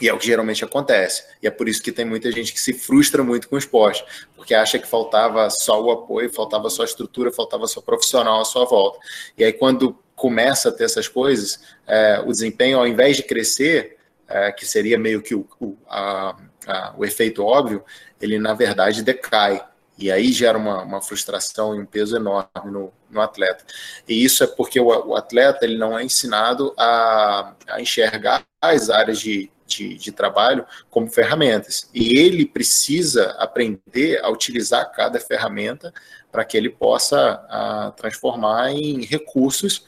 [0.00, 1.24] E é o que geralmente acontece.
[1.42, 4.04] E é por isso que tem muita gente que se frustra muito com o esporte,
[4.34, 8.44] porque acha que faltava só o apoio, faltava só a estrutura, faltava só profissional à
[8.44, 8.98] sua volta.
[9.38, 13.96] E aí, quando começa a ter essas coisas, é, o desempenho, ao invés de crescer,
[14.28, 16.36] é, que seria meio que o, o, a,
[16.66, 17.82] a, o efeito óbvio,
[18.20, 19.64] ele na verdade decai.
[19.98, 23.64] E aí gera uma, uma frustração e um peso enorme no, no atleta.
[24.06, 28.90] E isso é porque o, o atleta ele não é ensinado a, a enxergar as
[28.90, 31.88] áreas de, de, de, trabalho como ferramentas.
[31.94, 35.92] E ele precisa aprender a utilizar cada ferramenta
[36.30, 39.86] para que ele possa a, transformar em recursos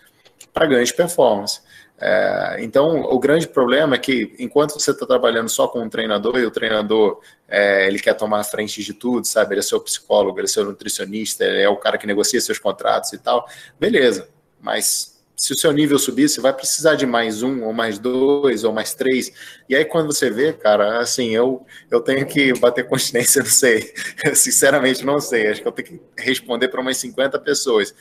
[0.52, 1.60] para ganho de performance.
[2.00, 6.38] É, então, o grande problema é que enquanto você está trabalhando só com um treinador
[6.38, 9.54] e o treinador é, ele quer tomar a frente de tudo, sabe?
[9.54, 12.58] Ele é seu psicólogo, ele é seu nutricionista, ele é o cara que negocia seus
[12.58, 13.48] contratos e tal,
[13.80, 14.28] beleza.
[14.60, 18.64] Mas se o seu nível subir, você vai precisar de mais um, ou mais dois,
[18.64, 19.32] ou mais três.
[19.68, 23.92] E aí, quando você vê, cara, assim, eu, eu tenho que bater continência, não sei.
[24.24, 25.46] Eu, sinceramente, não sei.
[25.46, 27.94] Acho que eu tenho que responder para umas 50 pessoas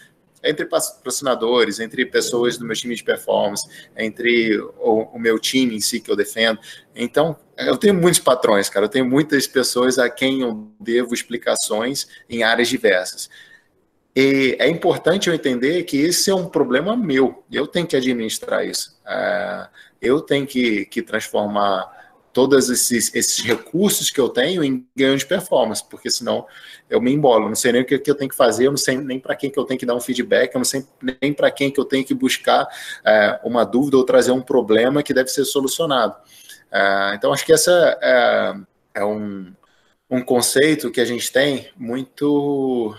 [0.44, 5.80] entre patrocinadores, entre pessoas do meu time de performance, entre o, o, meu time em
[5.80, 6.60] si que eu defendo.
[6.96, 8.86] Então, eu tenho muitos patrões, cara.
[8.86, 13.30] Eu tenho muitas pessoas a quem eu devo explicações em áreas diversas.
[14.16, 17.44] E é importante eu entender que esse é um problema meu.
[17.52, 19.00] Eu tenho que administrar isso.
[19.06, 19.68] É,
[20.02, 22.07] eu tenho que, que transformar
[22.38, 26.46] todos esses, esses recursos que eu tenho em ganho de performance, porque senão
[26.88, 28.78] eu me embolo, não sei nem o que, que eu tenho que fazer, eu não
[28.78, 30.86] sei nem para quem que eu tenho que dar um feedback, eu não sei
[31.20, 32.68] nem para quem que eu tenho que buscar
[33.04, 36.16] é, uma dúvida ou trazer um problema que deve ser solucionado.
[36.72, 38.54] É, então, acho que essa é,
[39.02, 39.52] é um,
[40.08, 42.96] um conceito que a gente tem muito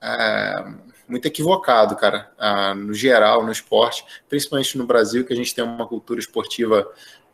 [0.00, 0.64] é,
[1.08, 5.64] muito equivocado, cara, uh, no geral, no esporte, principalmente no Brasil, que a gente tem
[5.64, 6.86] uma cultura esportiva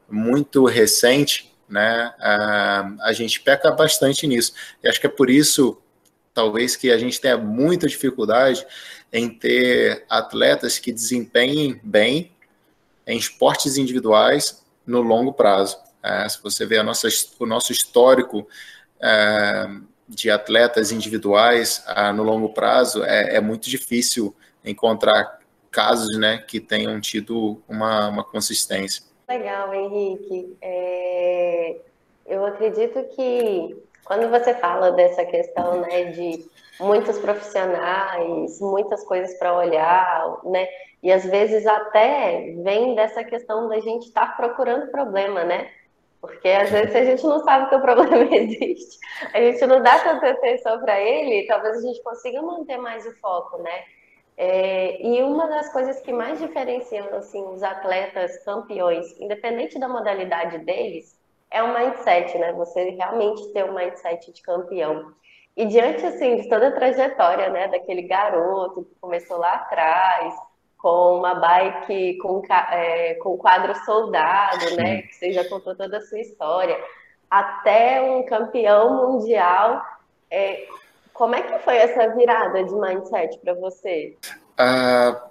[0.09, 4.53] muito recente, né, a gente peca bastante nisso.
[4.83, 5.79] E acho que é por isso,
[6.33, 8.67] talvez, que a gente tenha muita dificuldade
[9.13, 12.33] em ter atletas que desempenhem bem
[13.07, 15.79] em esportes individuais no longo prazo.
[16.05, 21.83] Uh, se você vê a nossa, o nosso histórico uh, de atletas individuais
[22.15, 25.39] no longo prazo, é, é, muito difícil encontrar
[25.71, 29.03] casos né, que tenham tido uma, uma consistência.
[29.29, 30.57] Legal, Henrique.
[30.61, 31.77] É,
[32.27, 36.45] eu acredito que quando você fala dessa questão né, de
[36.79, 40.69] muitos profissionais, muitas coisas para olhar, né?
[41.03, 45.71] E às vezes até vem dessa questão da gente estar tá procurando problema, né?
[46.21, 48.99] Porque às vezes a gente não sabe que o problema existe,
[49.33, 53.15] a gente não dá tanta atenção para ele, talvez a gente consiga manter mais o
[53.21, 53.85] foco, né?
[54.37, 60.59] É, e uma das coisas que mais diferenciam assim, os atletas campeões, independente da modalidade
[60.59, 61.17] deles,
[61.51, 62.53] é o mindset, né?
[62.55, 65.13] Você realmente ter um mindset de campeão.
[65.57, 70.35] E diante assim de toda a trajetória, né, daquele garoto que começou lá atrás,
[70.79, 76.01] com uma bike com, é, com quadro soldado, né, que você já contou toda a
[76.01, 76.77] sua história,
[77.31, 79.81] até um campeão mundial.
[80.29, 80.67] É,
[81.15, 84.19] como é que foi essa virada de mindset para você?
[84.59, 85.31] Ah,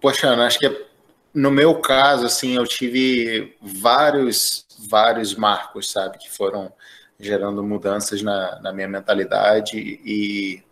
[0.00, 0.86] poxa, acho que
[1.34, 6.72] no meu caso, assim, eu tive vários, vários marcos, sabe, que foram
[7.20, 10.62] gerando mudanças na, na minha mentalidade e,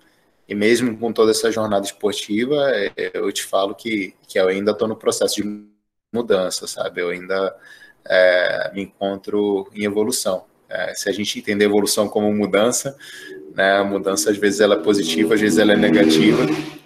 [0.49, 2.71] e mesmo com toda essa jornada esportiva,
[3.13, 5.67] eu te falo que, que eu ainda estou no processo de
[6.13, 7.55] mudança, sabe, eu ainda
[8.07, 10.47] é, me encontro em evolução.
[10.69, 12.97] É, se a gente entender evolução como mudança,
[13.55, 13.79] né?
[13.79, 16.43] A mudança às vezes ela é positiva, às vezes ela é negativa,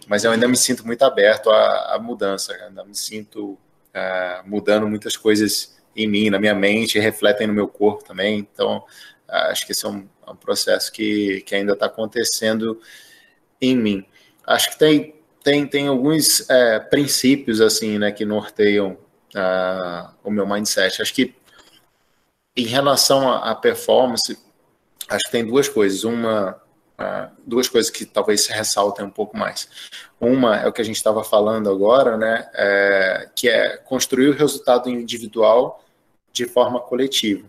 [0.07, 4.87] mas eu ainda me sinto muito aberto à, à mudança, ainda me sinto uh, mudando
[4.87, 8.39] muitas coisas em mim, na minha mente, refletem no meu corpo também.
[8.39, 8.79] Então,
[9.29, 12.81] uh, acho que esse é um, é um processo que, que ainda está acontecendo
[13.61, 14.07] em mim.
[14.47, 18.99] Acho que tem tem, tem alguns é, princípios assim, né, que norteiam
[19.35, 21.01] uh, o meu mindset.
[21.01, 21.35] Acho que
[22.55, 24.39] em relação à performance,
[25.09, 26.05] acho que tem duas coisas.
[26.05, 26.61] Uma,
[26.99, 29.68] uh, duas coisas que talvez se ressaltem um pouco mais.
[30.21, 32.49] Uma é o que a gente estava falando agora, né?
[32.55, 35.85] É, que é construir o resultado individual
[36.33, 37.49] de forma coletiva.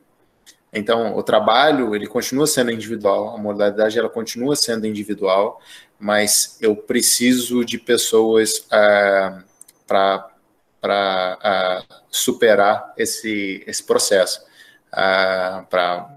[0.72, 5.60] Então, o trabalho ele continua sendo individual, a modalidade ela continua sendo individual,
[6.00, 9.44] mas eu preciso de pessoas uh,
[9.88, 10.30] para
[10.86, 14.42] uh, superar esse, esse processo,
[14.94, 16.16] uh, para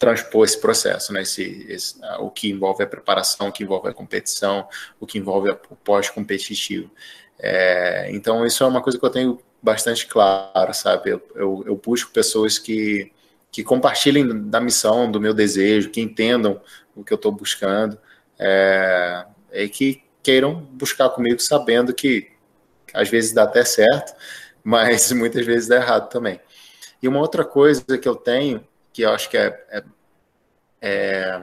[0.00, 1.20] transpor esse processo, né?
[1.22, 4.66] Esse, esse, o que envolve a preparação, o que envolve a competição,
[4.98, 6.90] o que envolve o pós-competitivo.
[7.38, 11.10] É, então, isso é uma coisa que eu tenho bastante claro, sabe?
[11.10, 13.12] Eu, eu, eu busco pessoas que,
[13.52, 16.60] que compartilhem da missão, do meu desejo, que entendam
[16.96, 17.98] o que eu estou buscando
[18.38, 22.30] é, e que queiram buscar comigo sabendo que
[22.94, 24.14] às vezes dá até certo,
[24.64, 26.40] mas muitas vezes dá errado também.
[27.02, 29.84] E uma outra coisa que eu tenho, que eu acho que é, é,
[30.80, 31.42] é,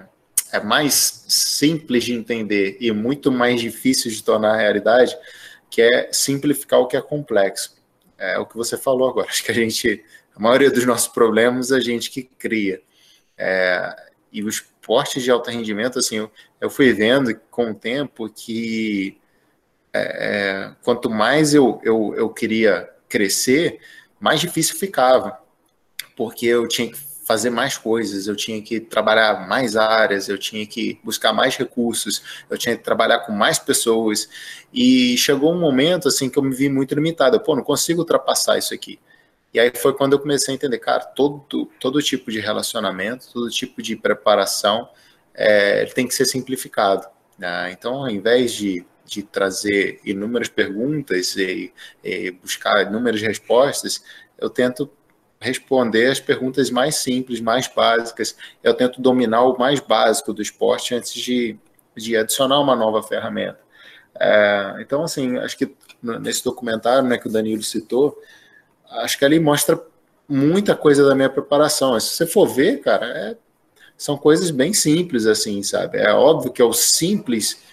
[0.51, 5.17] é mais simples de entender e muito mais difícil de tornar realidade,
[5.69, 7.75] que é simplificar o que é complexo.
[8.17, 9.27] É o que você falou agora.
[9.29, 10.03] Acho que a gente,
[10.35, 12.81] a maioria dos nossos problemas, a gente que cria.
[13.37, 13.95] É,
[14.31, 19.19] e os esportes de alto rendimento, assim, eu, eu fui vendo com o tempo que
[19.93, 23.79] é, é, quanto mais eu, eu, eu queria crescer,
[24.19, 25.39] mais difícil ficava,
[26.15, 30.65] porque eu tinha que fazer mais coisas, eu tinha que trabalhar mais áreas, eu tinha
[30.65, 34.29] que buscar mais recursos, eu tinha que trabalhar com mais pessoas,
[34.73, 38.57] e chegou um momento assim que eu me vi muito limitado, pô, não consigo ultrapassar
[38.57, 38.97] isso aqui.
[39.53, 43.49] E aí foi quando eu comecei a entender, cara, todo, todo tipo de relacionamento, todo
[43.49, 44.89] tipo de preparação
[45.33, 47.05] é, tem que ser simplificado.
[47.37, 47.71] Né?
[47.73, 54.03] Então, ao invés de de trazer inúmeras perguntas e, e buscar inúmeras respostas,
[54.37, 54.91] eu tento
[55.39, 58.35] responder as perguntas mais simples, mais básicas.
[58.63, 61.57] Eu tento dominar o mais básico do esporte antes de,
[61.95, 63.59] de adicionar uma nova ferramenta.
[64.19, 68.19] É, então, assim, acho que nesse documentário né, que o Danilo citou,
[68.89, 69.79] acho que ali mostra
[70.27, 71.99] muita coisa da minha preparação.
[71.99, 73.37] Se você for ver, cara, é,
[73.95, 75.97] são coisas bem simples, assim, sabe?
[75.97, 77.65] É óbvio que é o simples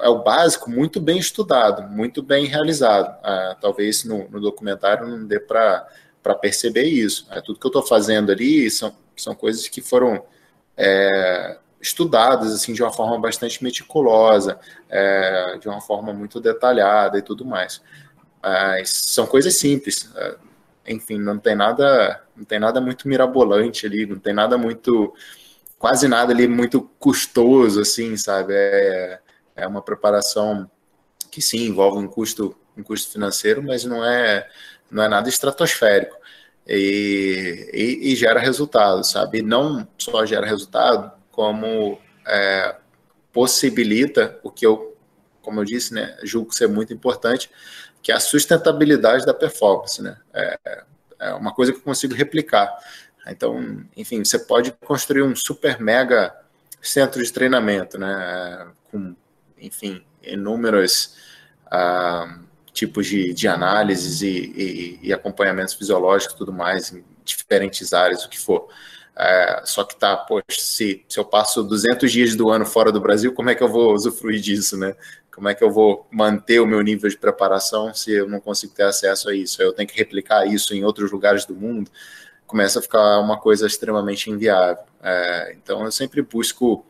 [0.00, 3.18] é o básico muito bem estudado, muito bem realizado.
[3.22, 5.86] Ah, talvez no, no, documentário não dê para
[6.22, 7.26] perceber isso.
[7.30, 10.22] É, tudo que eu estou fazendo ali são, são coisas que foram
[10.76, 17.22] é, estudadas assim de uma forma bastante meticulosa, é, de uma forma muito detalhada e
[17.22, 17.82] tudo mais.
[18.42, 20.10] Mas são coisas simples.
[20.14, 20.36] É,
[20.86, 25.14] enfim, não tem nada, não tem nada muito mirabolante ali, não tem nada muito,
[25.78, 28.54] quase nada ali muito custoso, assim, sabe?
[28.54, 29.20] É,
[29.56, 30.70] é uma preparação
[31.30, 34.48] que sim envolve um custo, um custo financeiro, mas não é,
[34.90, 36.16] não é nada estratosférico.
[36.66, 39.38] E, e, e gera resultado, sabe?
[39.38, 42.76] E não só gera resultado, como é,
[43.32, 44.96] possibilita o que eu,
[45.42, 47.50] como eu disse, né, julgo ser muito importante,
[48.02, 50.16] que é a sustentabilidade da performance, né?
[50.32, 50.84] É,
[51.18, 52.70] é uma coisa que eu consigo replicar.
[53.26, 56.34] Então, enfim, você pode construir um super mega
[56.80, 58.68] centro de treinamento, né?
[58.90, 59.14] Com
[59.58, 61.16] enfim, inúmeros
[61.70, 62.38] ah,
[62.72, 68.28] tipos de, de análises e, e, e, acompanhamentos fisiológicos tudo mais, em diferentes áreas, o
[68.28, 68.68] que for.
[69.16, 73.00] É, só que tá, poxa, se, se eu passo 200 dias do ano fora do
[73.00, 74.94] Brasil, como é que eu vou usufruir disso, né?
[75.30, 78.72] Como é que eu vou manter o meu nível de preparação se eu não consigo
[78.74, 79.60] ter acesso a isso?
[79.60, 81.90] Eu tenho que replicar isso em outros lugares do mundo?
[82.46, 84.84] Começa a ficar uma coisa extremamente inviável.
[85.02, 86.84] É, então, eu sempre busco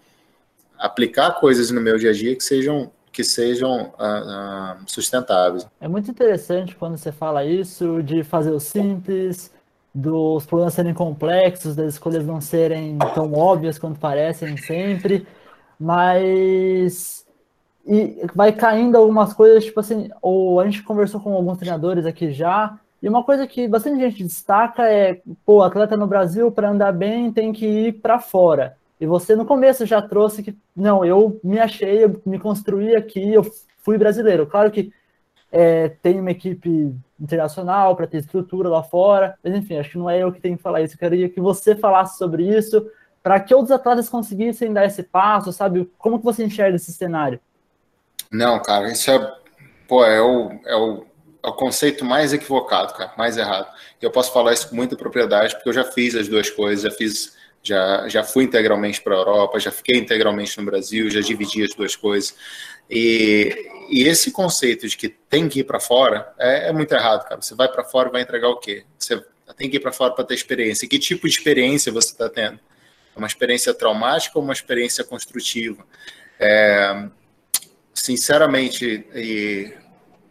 [0.79, 5.67] aplicar coisas no meu dia a dia que sejam que sejam uh, uh, sustentáveis.
[5.81, 9.53] É muito interessante quando você fala isso de fazer o simples,
[9.95, 15.27] dos problemas serem complexos, das escolhas não serem tão óbvias quanto parecem sempre,
[15.79, 17.27] mas
[17.87, 22.31] e vai caindo algumas coisas, tipo assim, ou a gente conversou com alguns treinadores aqui
[22.31, 26.93] já, e uma coisa que bastante gente destaca é, pô, atleta no Brasil para andar
[26.93, 28.77] bem tem que ir para fora.
[29.01, 33.33] E você no começo já trouxe que, não, eu me achei, eu me construí aqui,
[33.33, 33.43] eu
[33.79, 34.47] fui brasileiro.
[34.47, 34.93] Claro que
[35.51, 40.09] é, tem uma equipe internacional para ter estrutura lá fora, mas enfim, acho que não
[40.09, 40.95] é eu que tenho que falar isso.
[40.95, 42.87] Eu queria que você falasse sobre isso,
[43.23, 45.91] para que outros atletas conseguissem dar esse passo, sabe?
[45.99, 47.41] Como que você enxerga esse cenário?
[48.31, 49.35] Não, cara, isso é,
[49.89, 51.07] pô, é o, é o,
[51.43, 53.67] é o conceito mais equivocado, cara, mais errado.
[54.01, 56.91] Eu posso falar isso com muita propriedade, porque eu já fiz as duas coisas, já
[56.91, 61.63] fiz já, já fui integralmente para a Europa, já fiquei integralmente no Brasil, já dividi
[61.63, 62.35] as duas coisas.
[62.89, 67.29] E, e esse conceito de que tem que ir para fora é, é, muito errado,
[67.29, 67.41] cara.
[67.41, 68.85] Você vai para fora e vai entregar o quê?
[68.99, 69.23] Você
[69.57, 70.89] tem que ir para fora para ter experiência.
[70.89, 72.59] Que tipo de experiência você está tendo?
[73.15, 75.85] É uma experiência traumática ou uma experiência construtiva?
[76.39, 77.09] É,
[77.93, 79.75] sinceramente, e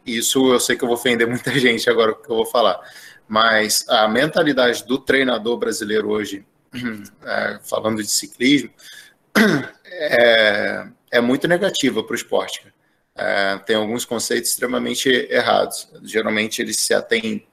[0.06, 2.80] isso eu sei que eu vou ofender muita gente agora que eu vou falar,
[3.28, 6.44] mas a mentalidade do treinador brasileiro hoje
[6.74, 8.70] é, falando de ciclismo,
[9.86, 12.66] é, é muito negativa para o esporte.
[13.16, 15.92] É, tem alguns conceitos extremamente errados.
[16.04, 17.46] Geralmente eles se atêm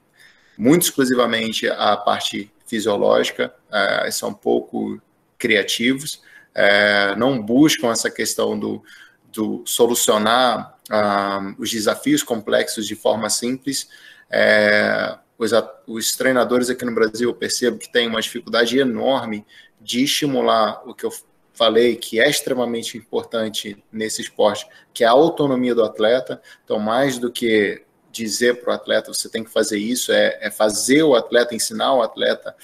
[0.57, 5.01] muito exclusivamente à parte fisiológica, é, são pouco
[5.37, 6.21] criativos,
[6.53, 8.83] é, não buscam essa questão do,
[9.31, 13.87] do solucionar ah, os desafios complexos de forma simples.
[14.29, 15.51] É, os,
[15.85, 19.45] os treinadores aqui no Brasil, eu percebo que tem uma dificuldade enorme
[19.79, 21.11] de estimular o que eu
[21.53, 26.41] falei que é extremamente importante nesse esporte, que é a autonomia do atleta.
[26.63, 30.51] Então, mais do que dizer para o atleta você tem que fazer isso, é, é
[30.51, 32.55] fazer o atleta, ensinar o atleta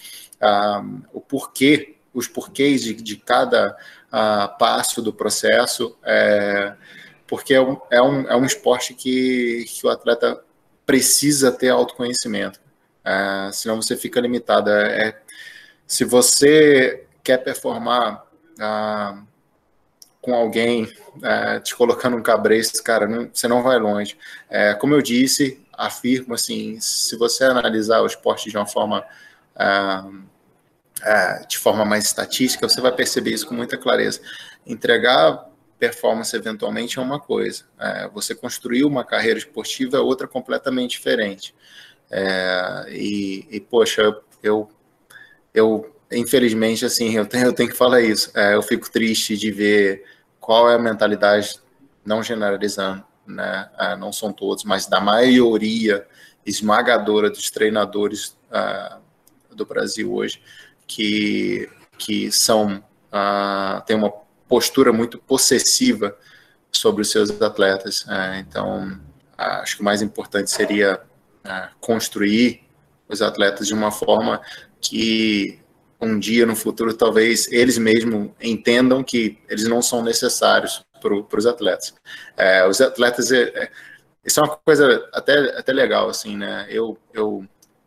[1.12, 3.76] o porquê, os porquês de, de cada
[4.12, 6.74] uh, passo do processo, é,
[7.28, 10.44] porque é um, é, um, é um esporte que, que o atleta
[10.86, 12.60] precisa ter autoconhecimento,
[13.06, 14.70] uh, senão você fica limitado.
[14.70, 15.24] É, é
[15.86, 19.26] se você quer performar uh,
[20.22, 24.18] com alguém uh, te colocando um cabresto, cara, não, você não vai longe.
[24.50, 29.06] Uh, como eu disse, afirmo assim, se você analisar o esporte de uma forma
[31.48, 34.20] de forma mais estatística, você vai perceber isso com muita clareza.
[34.66, 35.48] Entregar
[35.78, 37.66] performance eventualmente é uma coisa,
[38.14, 41.54] você construir uma carreira esportiva é outra completamente diferente.
[42.90, 44.70] E, e, poxa, eu,
[45.54, 48.32] eu infelizmente, assim, eu tenho, eu tenho que falar isso.
[48.36, 50.04] É, eu fico triste de ver
[50.40, 51.60] qual é a mentalidade,
[52.06, 53.70] não generalizando, né?
[53.78, 56.06] É, não são todos, mas da maioria
[56.46, 59.00] esmagadora dos treinadores uh,
[59.56, 60.42] do Brasil hoje,
[60.86, 62.84] que, que são,
[63.14, 64.12] uh, têm uma
[64.48, 66.18] postura muito possessiva
[66.70, 68.06] sobre os seus atletas.
[68.40, 69.00] Então,
[69.38, 71.02] acho que o mais importante seria
[71.80, 72.62] construir
[73.08, 74.42] os atletas de uma forma
[74.80, 75.60] que
[76.00, 81.46] um dia no futuro talvez eles mesmos entendam que eles não são necessários para os
[81.46, 81.94] atletas.
[82.38, 83.72] É, os atletas, é, é,
[84.26, 86.66] isso é uma coisa até, até legal, assim, né?
[86.70, 87.46] Eu, eu,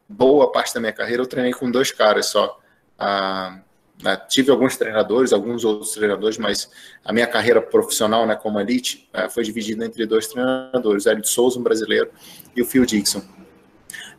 [0.08, 2.58] boa parte da minha carreira, eu treinei com dois caras só.
[2.98, 3.58] Ah,
[4.02, 4.16] né?
[4.28, 6.70] tive alguns treinadores, alguns outros treinadores, mas
[7.04, 11.28] a minha carreira profissional, né, como elite, é, foi dividida entre dois treinadores, Hélio de
[11.28, 12.10] Souza, um brasileiro,
[12.54, 13.22] e o Phil Dixon.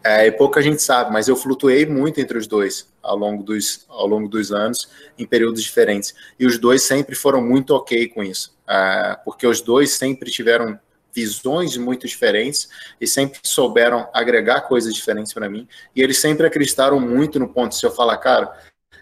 [0.04, 3.86] É, e pouca gente sabe, mas eu flutuei muito entre os dois ao longo dos,
[3.90, 6.14] ao longo dos anos, em períodos diferentes.
[6.40, 10.80] E os dois sempre foram muito ok com isso, é, porque os dois sempre tiveram
[11.14, 12.70] visões muito diferentes
[13.02, 15.68] e sempre souberam agregar coisas diferentes para mim.
[15.96, 18.56] E eles sempre acreditaram muito no ponto, se eu falar, cara,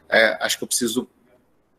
[0.07, 1.09] é, acho que eu preciso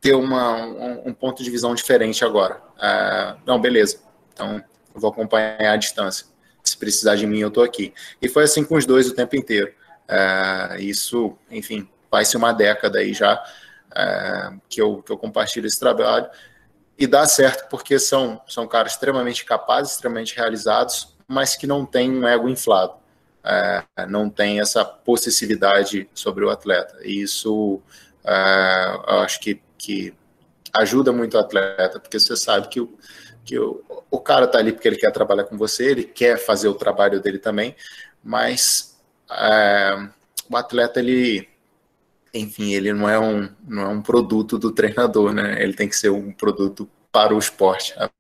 [0.01, 2.61] ter uma, um, um, ponto de visão diferente agora.
[2.81, 3.99] É, não, beleza.
[4.33, 4.63] Então,
[4.95, 6.27] eu vou acompanhar a distância
[6.69, 7.93] se precisar de mim, eu estou aqui.
[8.21, 9.73] E foi assim com os dois o tempo inteiro.
[10.09, 13.43] É, isso, enfim, vai ser uma década aí já
[13.95, 16.29] é, que, eu, que eu compartilho esse trabalho.
[16.99, 22.11] E dá certo porque são, são caras extremamente capazes, extremamente realizados, mas que não têm
[22.11, 22.95] um ego inflado.
[23.45, 26.99] É, não tem essa possessividade sobre o atleta.
[27.03, 27.81] E isso
[29.09, 30.13] eu acho que, que
[30.73, 32.81] ajuda muito o atleta, porque você sabe que
[33.47, 36.69] que o, o cara tá ali porque ele quer trabalhar com você, ele quer fazer
[36.69, 37.77] o trabalho dele também,
[38.23, 38.99] mas
[39.31, 40.09] é,
[40.51, 41.49] o atleta, ele,
[42.35, 45.63] enfim, ele não é, um, não é um produto do treinador, né?
[45.63, 47.95] Ele tem que ser um produto para o esporte.
[47.97, 48.11] A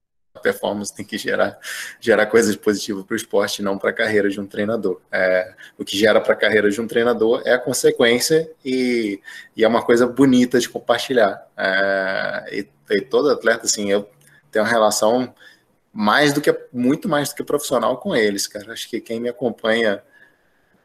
[0.41, 1.59] performance tem que gerar,
[2.01, 5.01] gerar coisas positivas para o esporte, não para a carreira de um treinador.
[5.11, 9.20] É, o que gera para a carreira de um treinador é a consequência e,
[9.57, 11.45] e é uma coisa bonita de compartilhar.
[11.57, 14.09] É, e, e todo atleta, assim, eu
[14.57, 15.35] tenho uma relação
[15.93, 18.73] mais do que muito mais do que profissional com eles, cara.
[18.73, 20.03] Acho que quem me acompanha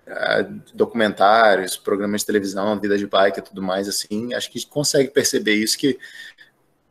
[0.07, 5.09] uh, documentários, programas de televisão, vida de bike e tudo mais assim, acho que consegue
[5.09, 5.97] perceber isso que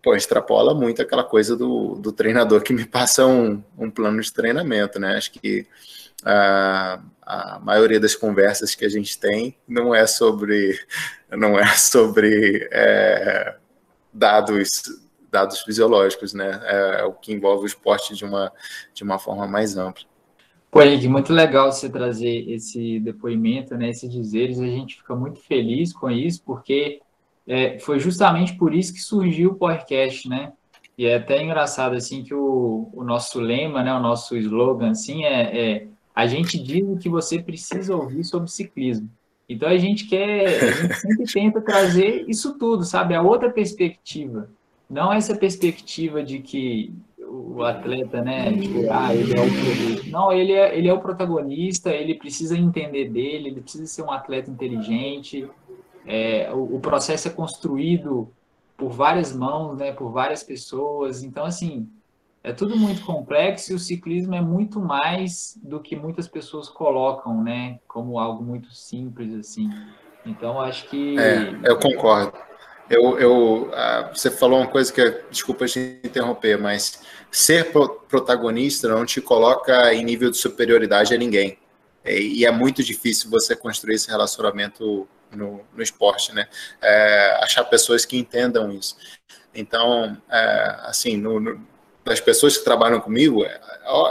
[0.03, 4.33] pô, extrapola muito aquela coisa do, do treinador que me passa um, um plano de
[4.33, 5.17] treinamento, né?
[5.17, 5.67] Acho que
[6.23, 10.79] uh, a maioria das conversas que a gente tem não é sobre
[11.31, 13.57] não é sobre é,
[14.13, 14.83] dados
[15.31, 16.61] dados fisiológicos, né?
[16.65, 18.53] É, é, o que envolve o esporte de uma,
[18.93, 20.05] de uma forma mais ampla.
[20.71, 25.41] Pô, Henrique, muito legal você trazer esse depoimento, né, esses dizeres, a gente fica muito
[25.41, 27.01] feliz com isso, porque
[27.47, 30.53] é, foi justamente por isso que surgiu o podcast, né?
[30.97, 35.25] E é até engraçado, assim, que o, o nosso lema, né, o nosso slogan, assim,
[35.25, 39.11] é, é a gente diz o que você precisa ouvir sobre ciclismo.
[39.49, 43.15] Então a gente quer, a gente sempre tenta trazer isso tudo, sabe?
[43.15, 44.49] A outra perspectiva
[44.91, 50.11] não essa perspectiva de que o atleta, né, tipo, ah, ele é o produto.
[50.11, 54.11] Não, ele é, ele é o protagonista, ele precisa entender dele, ele precisa ser um
[54.11, 55.49] atleta inteligente.
[56.05, 58.33] É, o, o, processo é construído
[58.77, 61.23] por várias mãos, né, por várias pessoas.
[61.23, 61.89] Então, assim,
[62.43, 67.45] é tudo muito complexo e o ciclismo é muito mais do que muitas pessoas colocam,
[67.45, 69.71] né, como algo muito simples, assim.
[70.27, 71.17] Então, acho que...
[71.17, 72.50] É, eu concordo.
[72.91, 77.71] Eu, eu, ah, você falou uma coisa que, desculpa te interromper, mas ser
[78.09, 81.57] protagonista não te coloca em nível de superioridade a ninguém.
[82.05, 86.49] E é muito difícil você construir esse relacionamento no, no esporte, né?
[86.83, 88.97] É, achar pessoas que entendam isso.
[89.55, 91.61] Então, é, assim, no, no,
[92.05, 93.61] das pessoas que trabalham comigo, é,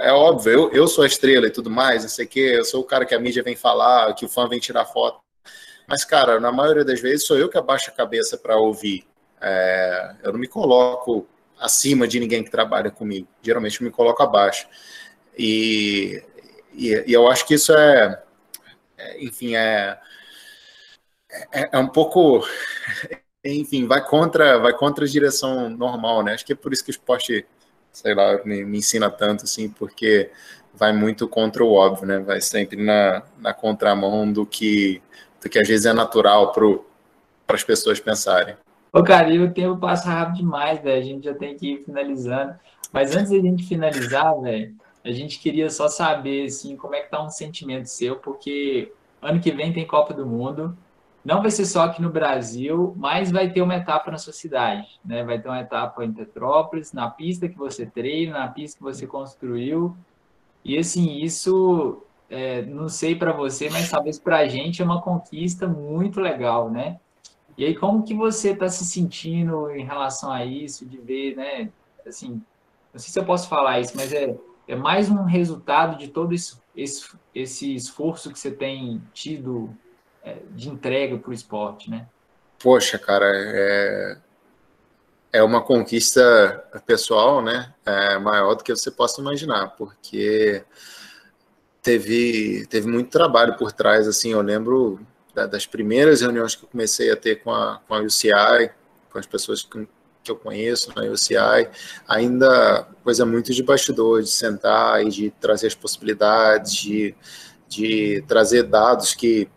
[0.03, 2.63] é óbvio, eu, eu sou a estrela e tudo mais, não sei o quê, eu
[2.63, 5.19] sou o cara que a mídia vem falar, que o fã vem tirar foto.
[5.89, 9.07] Mas, cara, na maioria das vezes sou eu que abaixo a cabeça para ouvir.
[9.41, 11.27] É, eu não me coloco
[11.59, 13.27] acima de ninguém que trabalha comigo.
[13.41, 14.67] Geralmente eu me coloco abaixo.
[15.35, 16.23] E,
[16.73, 18.21] e, e eu acho que isso é,
[18.97, 19.99] é enfim, é,
[21.51, 22.45] é, é, um pouco,
[23.43, 26.33] enfim, vai contra, vai contra a direção normal, né?
[26.33, 27.47] Acho que é por isso que o esporte,
[27.91, 30.29] sei lá, me, me ensina tanto, assim, porque
[30.71, 32.19] vai muito contra o óbvio, né?
[32.19, 35.01] Vai sempre na, na contramão do que
[35.41, 38.55] do que às vezes é natural para as pessoas pensarem.
[38.91, 40.99] Ô, cara, e o tempo passa rápido demais, velho.
[40.99, 42.55] A gente já tem que ir finalizando.
[42.91, 47.11] Mas antes da gente finalizar, velho, a gente queria só saber, assim, como é que
[47.11, 50.75] tá um sentimento seu, porque ano que vem tem Copa do Mundo.
[51.23, 54.87] Não vai ser só aqui no Brasil, mas vai ter uma etapa na sua cidade,
[55.03, 55.23] né?
[55.23, 59.05] Vai ter uma etapa em Petrópolis, na pista que você treina, na pista que você
[59.05, 59.95] construiu.
[60.63, 65.01] E assim, isso é, não sei para você, mas talvez para a gente é uma
[65.01, 66.99] conquista muito legal, né?
[67.57, 71.69] E aí, como que você está se sentindo em relação a isso, de ver, né?
[72.07, 72.41] Assim,
[72.93, 74.33] não sei se eu posso falar isso, mas é,
[74.67, 79.75] é mais um resultado de todo esse, esse, esse esforço que você tem tido
[80.23, 82.07] é, de entrega para o esporte, né?
[82.61, 84.17] Poxa, cara, é,
[85.33, 87.73] é uma conquista pessoal, né?
[87.85, 90.63] É maior do que você possa imaginar, porque
[91.81, 94.99] teve, teve muito trabalho por trás, assim, eu lembro
[95.33, 98.71] das primeiras reuniões que eu comecei a ter com a, com a UCI,
[99.09, 99.87] com as pessoas que,
[100.23, 101.69] que eu conheço na UCI,
[102.07, 107.15] ainda coisa muito de bastidor, de sentar e de trazer as possibilidades, de,
[107.67, 109.47] de trazer dados que,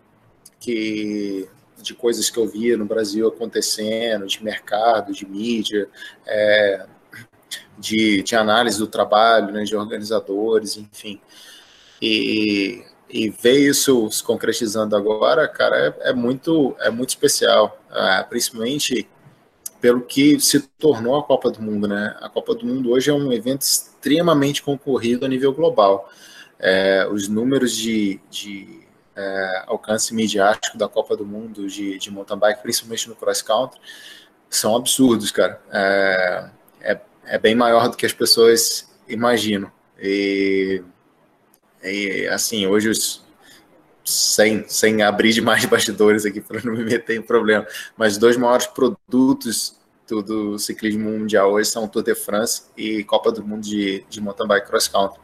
[0.61, 1.49] que
[1.79, 5.89] de coisas que eu via no Brasil acontecendo, de mercado, de mídia,
[6.25, 6.87] é,
[7.77, 11.21] de, de análise do trabalho, né, de organizadores, enfim.
[12.03, 18.25] E, e ver isso se concretizando agora, cara, é, é muito, é muito especial, é,
[18.25, 19.09] principalmente
[19.81, 22.17] pelo que se tornou a Copa do Mundo, né?
[22.21, 26.11] A Copa do Mundo hoje é um evento extremamente concorrido a nível global.
[26.59, 28.81] É, os números de, de
[29.15, 33.81] é, alcance midiático da Copa do Mundo de, de mountain bike, principalmente no cross country,
[34.49, 35.61] são absurdos, cara.
[35.71, 36.51] É,
[36.81, 39.71] é, é bem maior do que as pessoas imaginam.
[40.01, 40.83] E
[41.83, 43.23] e, assim, hoje os,
[44.05, 47.67] sem, sem abrir demais bastidores aqui para não me meter em problema,
[47.97, 53.31] mas dois maiores produtos do, do, ciclismo mundial hoje são Tour de France e Copa
[53.31, 55.21] do Mundo de, de mountain bike cross country.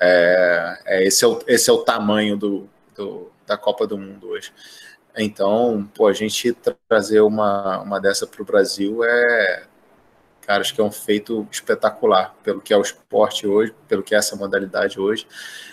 [0.00, 4.28] É, é, esse, é o, esse é o tamanho do, do, da Copa do Mundo
[4.28, 4.52] hoje.
[5.16, 6.56] Então, pô, a gente
[6.88, 9.64] trazer uma, uma dessa para o Brasil é,
[10.48, 14.14] cara, acho que é um feito espetacular pelo que é o esporte hoje, pelo que
[14.14, 15.26] é essa modalidade hoje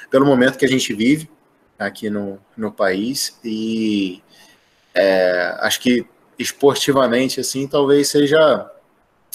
[0.09, 1.29] pelo momento que a gente vive
[1.77, 4.23] aqui no, no país e
[4.93, 6.07] é, acho que
[6.39, 8.71] esportivamente assim talvez seja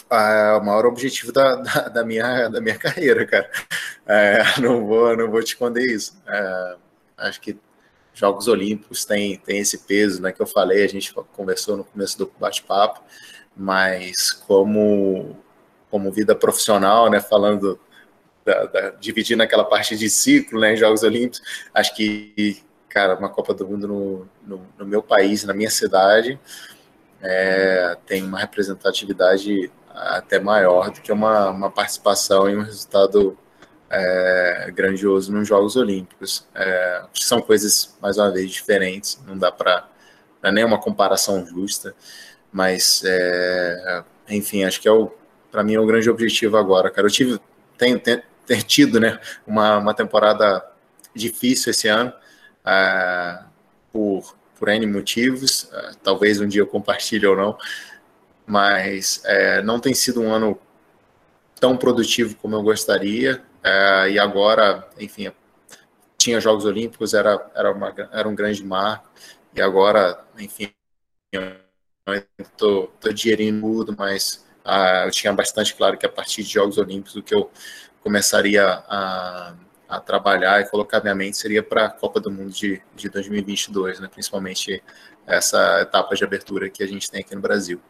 [0.09, 3.51] a, o maior objetivo da, da, da, minha, da minha carreira, cara.
[4.07, 6.21] É, não, vou, não vou te esconder isso.
[6.27, 6.77] É,
[7.19, 7.59] acho que
[8.15, 12.19] Jogos Olímpicos tem, tem esse peso, né, que eu falei, a gente conversou no começo
[12.19, 13.03] do bate-papo,
[13.61, 15.37] mas como,
[15.91, 17.79] como vida profissional, né, falando
[18.43, 21.43] da, da, dividir naquela parte de ciclo, né, em Jogos Olímpicos,
[21.75, 26.41] acho que, cara, uma Copa do Mundo no, no, no meu país, na minha cidade,
[27.21, 33.37] é, tem uma representatividade até maior do que uma, uma participação em um resultado
[33.91, 36.49] é, grandioso nos Jogos Olímpicos.
[36.55, 39.87] É, são coisas, mais uma vez, diferentes, não dá para
[40.43, 41.95] é nem uma comparação justa,
[42.53, 45.13] mas, é, enfim, acho que é o,
[45.51, 47.07] para mim, é o grande objetivo agora, cara.
[47.07, 47.41] Eu tive,
[47.77, 47.99] tenho,
[48.51, 50.65] ter tido né, uma, uma temporada
[51.15, 52.13] difícil esse ano,
[52.65, 53.45] uh,
[53.93, 57.59] por, por N motivos, uh, talvez um dia eu compartilhe ou não,
[58.47, 60.59] mas uh, não tem sido um ano
[61.61, 63.43] tão produtivo como eu gostaria,
[64.11, 65.31] e agora, enfim,
[66.17, 69.07] tinha Jogos Olímpicos, era, era, uma, era um grande marco,
[69.55, 70.73] e agora, enfim,
[72.15, 74.45] estou digerindo tudo, mas
[75.05, 77.51] eu tinha bastante claro que a partir de Jogos Olímpicos o que eu
[78.03, 79.55] começaria a,
[79.89, 84.01] a trabalhar e colocar minha mente seria para a Copa do Mundo de, de 2022,
[84.01, 84.09] né?
[84.11, 84.83] principalmente
[85.27, 87.81] essa etapa de abertura que a gente tem aqui no Brasil.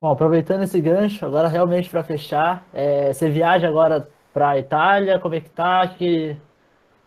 [0.00, 5.18] Bom, aproveitando esse gancho, agora realmente para fechar, é, você viaja agora para a Itália,
[5.18, 5.86] como é que tá?
[5.88, 6.36] Que,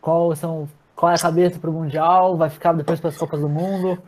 [0.02, 2.38] qual, são, qual é a cabeça para o Mundial?
[2.38, 4.02] Vai ficar depois para as Copas do Mundo?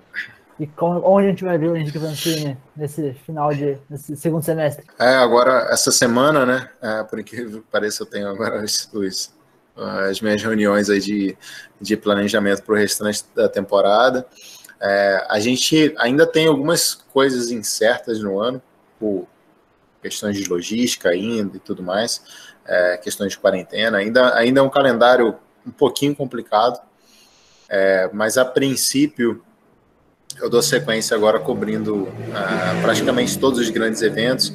[0.59, 4.85] E onde a gente vai ver o Henrique Vancini nesse final de nesse segundo semestre?
[4.99, 6.69] É, agora, essa semana, né?
[6.81, 9.39] É, por incrível que pareça, eu tenho agora os, os
[10.07, 11.37] as minhas reuniões aí de,
[11.79, 14.27] de planejamento para o restante da temporada.
[14.81, 18.61] É, a gente ainda tem algumas coisas incertas no ano,
[18.99, 19.27] por
[20.01, 22.21] questões de logística ainda e tudo mais,
[22.65, 23.97] é, questões de quarentena.
[23.97, 25.35] Ainda, ainda é um calendário
[25.65, 26.79] um pouquinho complicado,
[27.67, 29.43] é, mas a princípio
[30.41, 34.53] eu dou sequência agora cobrindo uh, praticamente todos os grandes eventos.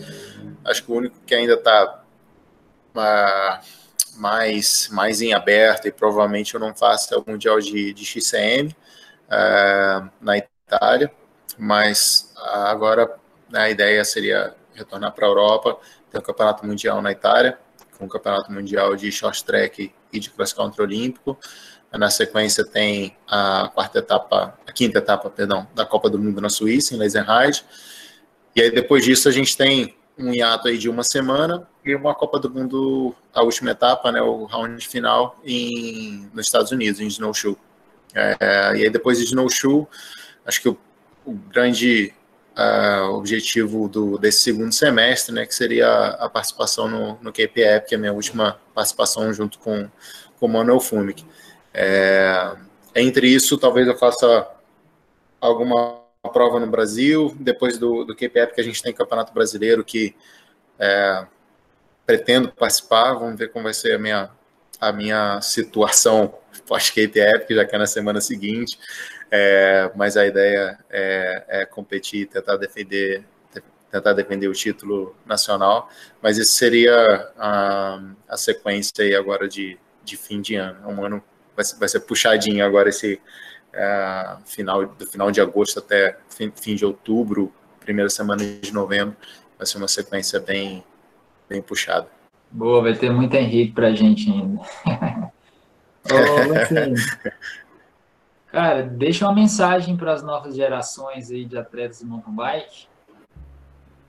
[0.64, 2.02] Acho que o único que ainda está
[2.94, 3.60] uh, ah,
[4.16, 8.68] mais, mais em aberto e provavelmente eu não faço é o Mundial de, de XCM
[8.68, 8.74] uh,
[9.30, 11.12] ah, na Itália,
[11.58, 13.14] mas agora
[13.50, 15.78] né, a ideia seria retornar para a Europa,
[16.10, 17.58] ter um campeonato mundial na Itália,
[17.98, 21.38] com um campeonato mundial de short track e de cross country olímpico.
[21.98, 26.48] Na sequência tem a quarta etapa, a quinta etapa, perdão, da Copa do Mundo na
[26.48, 27.64] Suíça, em Leisenheide.
[28.54, 32.14] E aí depois disso a gente tem um hiato aí de uma semana e uma
[32.14, 37.06] Copa do Mundo, a última etapa, né, o round final em, nos Estados Unidos, em
[37.06, 37.56] Snowshoe.
[38.14, 39.86] É, e aí depois de Snowshoe,
[40.46, 40.78] acho que o,
[41.24, 42.14] o grande
[42.56, 47.84] uh, objetivo do, desse segundo semestre, né, que seria a participação no, no que é
[47.92, 49.88] a minha última participação junto com,
[50.38, 51.24] com o Manuel Fumic.
[51.74, 52.56] É,
[52.94, 54.48] entre isso, talvez eu faça
[55.40, 56.00] alguma
[56.32, 60.14] prova no Brasil, depois do, do que a gente tem Campeonato Brasileiro, que
[60.78, 61.26] é,
[62.06, 64.30] pretendo participar, vamos ver como vai ser a minha,
[64.80, 66.34] a minha situação
[66.66, 68.78] pós-KPF, que já que é na semana seguinte,
[69.30, 73.24] é, mas a ideia é, é competir, tentar defender
[73.90, 75.88] tentar defender o título nacional,
[76.20, 81.04] mas isso seria a, a sequência aí agora de, de fim de ano, é um
[81.04, 81.22] ano
[81.54, 83.20] vai ser, vai ser puxadinho agora esse
[83.72, 89.16] é, final do final de agosto até fim, fim, de outubro, primeira semana de novembro,
[89.58, 90.84] vai ser uma sequência bem
[91.48, 92.08] bem puxada.
[92.50, 94.60] Boa, vai ter muito Henrique pra gente ainda.
[96.04, 96.14] Ô,
[98.50, 102.86] cara, deixa uma mensagem para as novas gerações aí de atletas de mountain bike.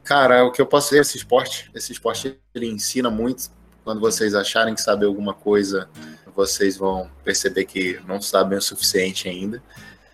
[0.04, 3.50] Cara, o que eu posso dizer, esse esporte, esse esporte ele ensina muito.
[3.84, 5.90] Quando vocês acharem que sabem alguma coisa
[6.36, 9.64] vocês vão perceber que não sabem o suficiente ainda.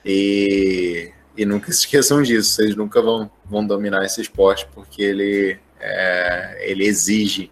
[0.06, 5.60] E, e nunca se esqueçam disso, vocês nunca vão, vão dominar esse esporte, porque ele,
[5.80, 7.52] é, ele exige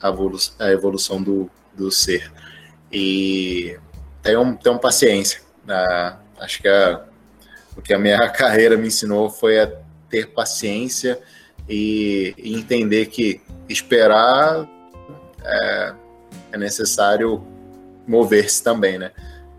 [0.00, 2.32] a evolução, a evolução do, do ser.
[2.90, 3.78] E
[4.22, 5.42] tenham, tenham paciência.
[5.64, 6.16] Né?
[6.40, 7.04] Acho que a,
[7.76, 9.70] o que a minha carreira me ensinou foi a
[10.08, 11.20] ter paciência
[11.68, 14.68] e, e entender que esperar
[15.44, 15.94] é,
[16.52, 17.44] é necessário
[18.06, 19.12] mover-se também, né?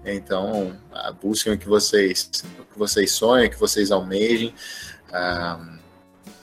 [0.05, 0.75] Então,
[1.21, 2.29] busquem o que vocês,
[2.59, 4.53] o que vocês sonham, o que vocês almejem,
[5.09, 5.77] uh,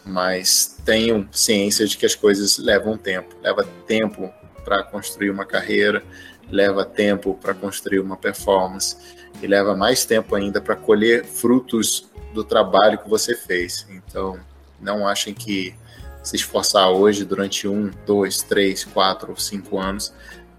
[0.04, 3.34] mas tenham ciência de que as coisas levam tempo.
[3.42, 4.32] Leva tempo
[4.64, 6.02] para construir uma carreira,
[6.50, 8.96] leva tempo para construir uma performance
[9.42, 13.86] e leva mais tempo ainda para colher frutos do trabalho que você fez.
[13.88, 14.38] Então,
[14.78, 15.74] não achem que
[16.22, 20.12] se esforçar hoje durante um, dois, três, quatro ou cinco anos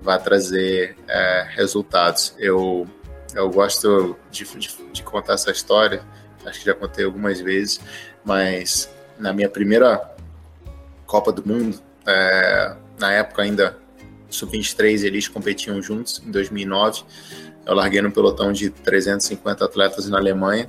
[0.06, 2.36] vai trazer é, resultados.
[2.38, 2.88] Eu,
[3.34, 6.04] eu gosto de, de, de, contar essa história,
[6.46, 7.82] acho que já contei algumas vezes,
[8.24, 10.16] mas na minha primeira
[11.08, 13.78] Copa do Mundo, é, na época ainda
[14.30, 17.04] sub-23 eles competiam juntos, em 2009,
[17.66, 20.68] eu larguei no pelotão de 350 atletas na Alemanha,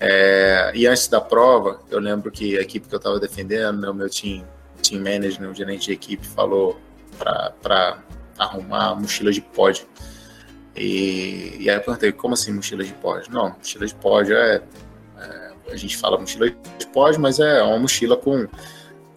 [0.00, 3.94] é, e antes da prova, eu lembro que a equipe que eu estava defendendo, o
[3.94, 4.44] meu team,
[4.82, 6.76] team manager, o gerente de equipe, falou
[7.16, 8.02] para
[8.42, 9.86] arrumar mochila de pódio.
[10.74, 13.32] E, e aí eu perguntei, como assim mochila de pódio?
[13.32, 14.62] Não, mochila de pódio é,
[15.18, 18.46] é, A gente fala mochila de pódio, mas é uma mochila com,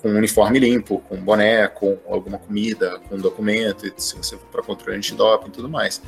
[0.01, 4.63] com um uniforme limpo, com boné, com alguma comida, com documento, se você for para
[4.63, 6.01] controle antidoping e tudo mais.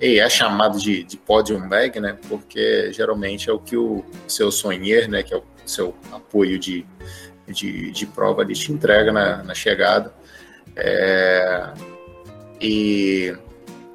[0.00, 2.16] E é chamado de, de podium bag, né?
[2.28, 5.22] Porque geralmente é o que o seu sonher, né?
[5.22, 6.86] Que é o seu apoio de,
[7.48, 10.14] de, de prova, ele te entrega na, na chegada.
[10.76, 11.72] É,
[12.60, 13.34] e,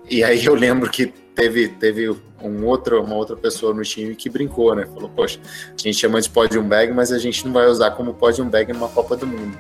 [0.10, 2.10] e aí eu lembro que teve, teve
[2.42, 4.86] um outro, uma outra pessoa no time que brincou, né?
[4.86, 8.14] Falou, poxa, a gente chama de podium bag, mas a gente não vai usar como
[8.14, 9.58] podium bag numa Copa do Mundo.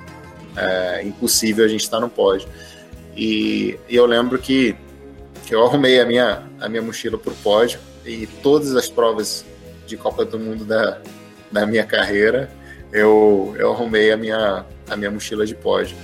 [0.55, 2.47] É impossível a gente estar no pódio.
[3.15, 4.75] E, e, eu lembro que,
[5.45, 9.45] que eu arrumei a minha, a minha mochila para o pódio e todas as provas
[9.85, 10.99] de Copa do Mundo da,
[11.51, 12.49] da minha carreira
[12.93, 15.97] eu, eu arrumei a minha, a minha mochila de pódio.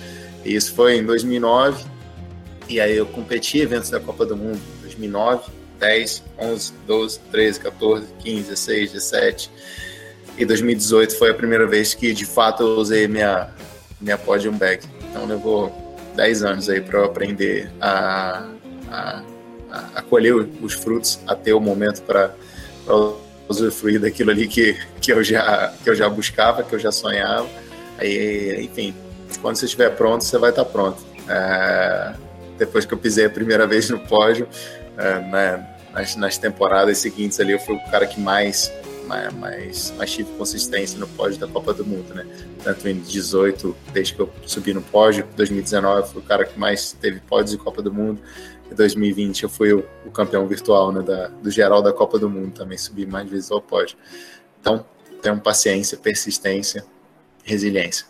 [0.43, 1.85] E isso foi em 2009,
[2.69, 8.07] e aí eu competi eventos da Copa do Mundo 2009, 10, 11, 12, 13, 14,
[8.19, 9.51] 15, 16, 17.
[10.37, 13.49] E 2018 foi a primeira vez que de fato eu usei minha,
[13.99, 14.85] minha podium bag.
[15.09, 18.47] Então levou 10 anos aí para eu aprender a,
[18.91, 19.23] a,
[19.95, 22.35] a, colher os frutos, a ter o momento para
[23.47, 27.49] usufruir daquilo ali que, que, eu já, que eu já buscava, que eu já sonhava.
[27.97, 28.93] Aí, enfim,
[29.41, 31.03] quando você estiver pronto, você vai estar pronto.
[31.27, 32.13] É,
[32.59, 34.47] depois que eu pisei a primeira vez no pódio,
[34.97, 38.71] é, né, nas, nas temporadas seguintes ali, eu fui o cara que mais
[39.09, 42.27] mais, mais, tive consistência no pódio da Copa do Mundo, né?
[42.63, 46.59] Tanto em 18, desde que eu subi no pódio, 2019 eu fui o cara que
[46.59, 48.21] mais teve pódios de Copa do Mundo,
[48.71, 52.29] em 2020 eu fui o, o campeão virtual né, da, do geral da Copa do
[52.29, 53.97] Mundo, também subi mais vezes ao pódio.
[54.61, 54.85] Então,
[55.23, 56.85] tenham paciência, persistência,
[57.43, 58.05] resiliência.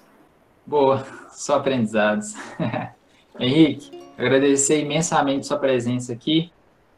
[0.66, 2.34] Boa, só aprendizados.
[3.40, 6.52] Henrique, agradecer imensamente sua presença aqui,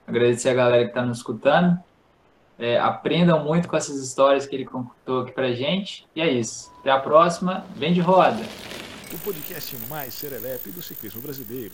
[0.07, 1.79] agradecer a galera que está nos escutando.
[2.57, 6.05] É, aprendam muito com essas histórias que ele contou aqui pra gente.
[6.15, 6.71] E é isso.
[6.79, 7.65] Até a próxima.
[7.75, 8.41] Vem de roda.
[9.11, 11.73] O podcast mais serelepe do ciclismo brasileiro.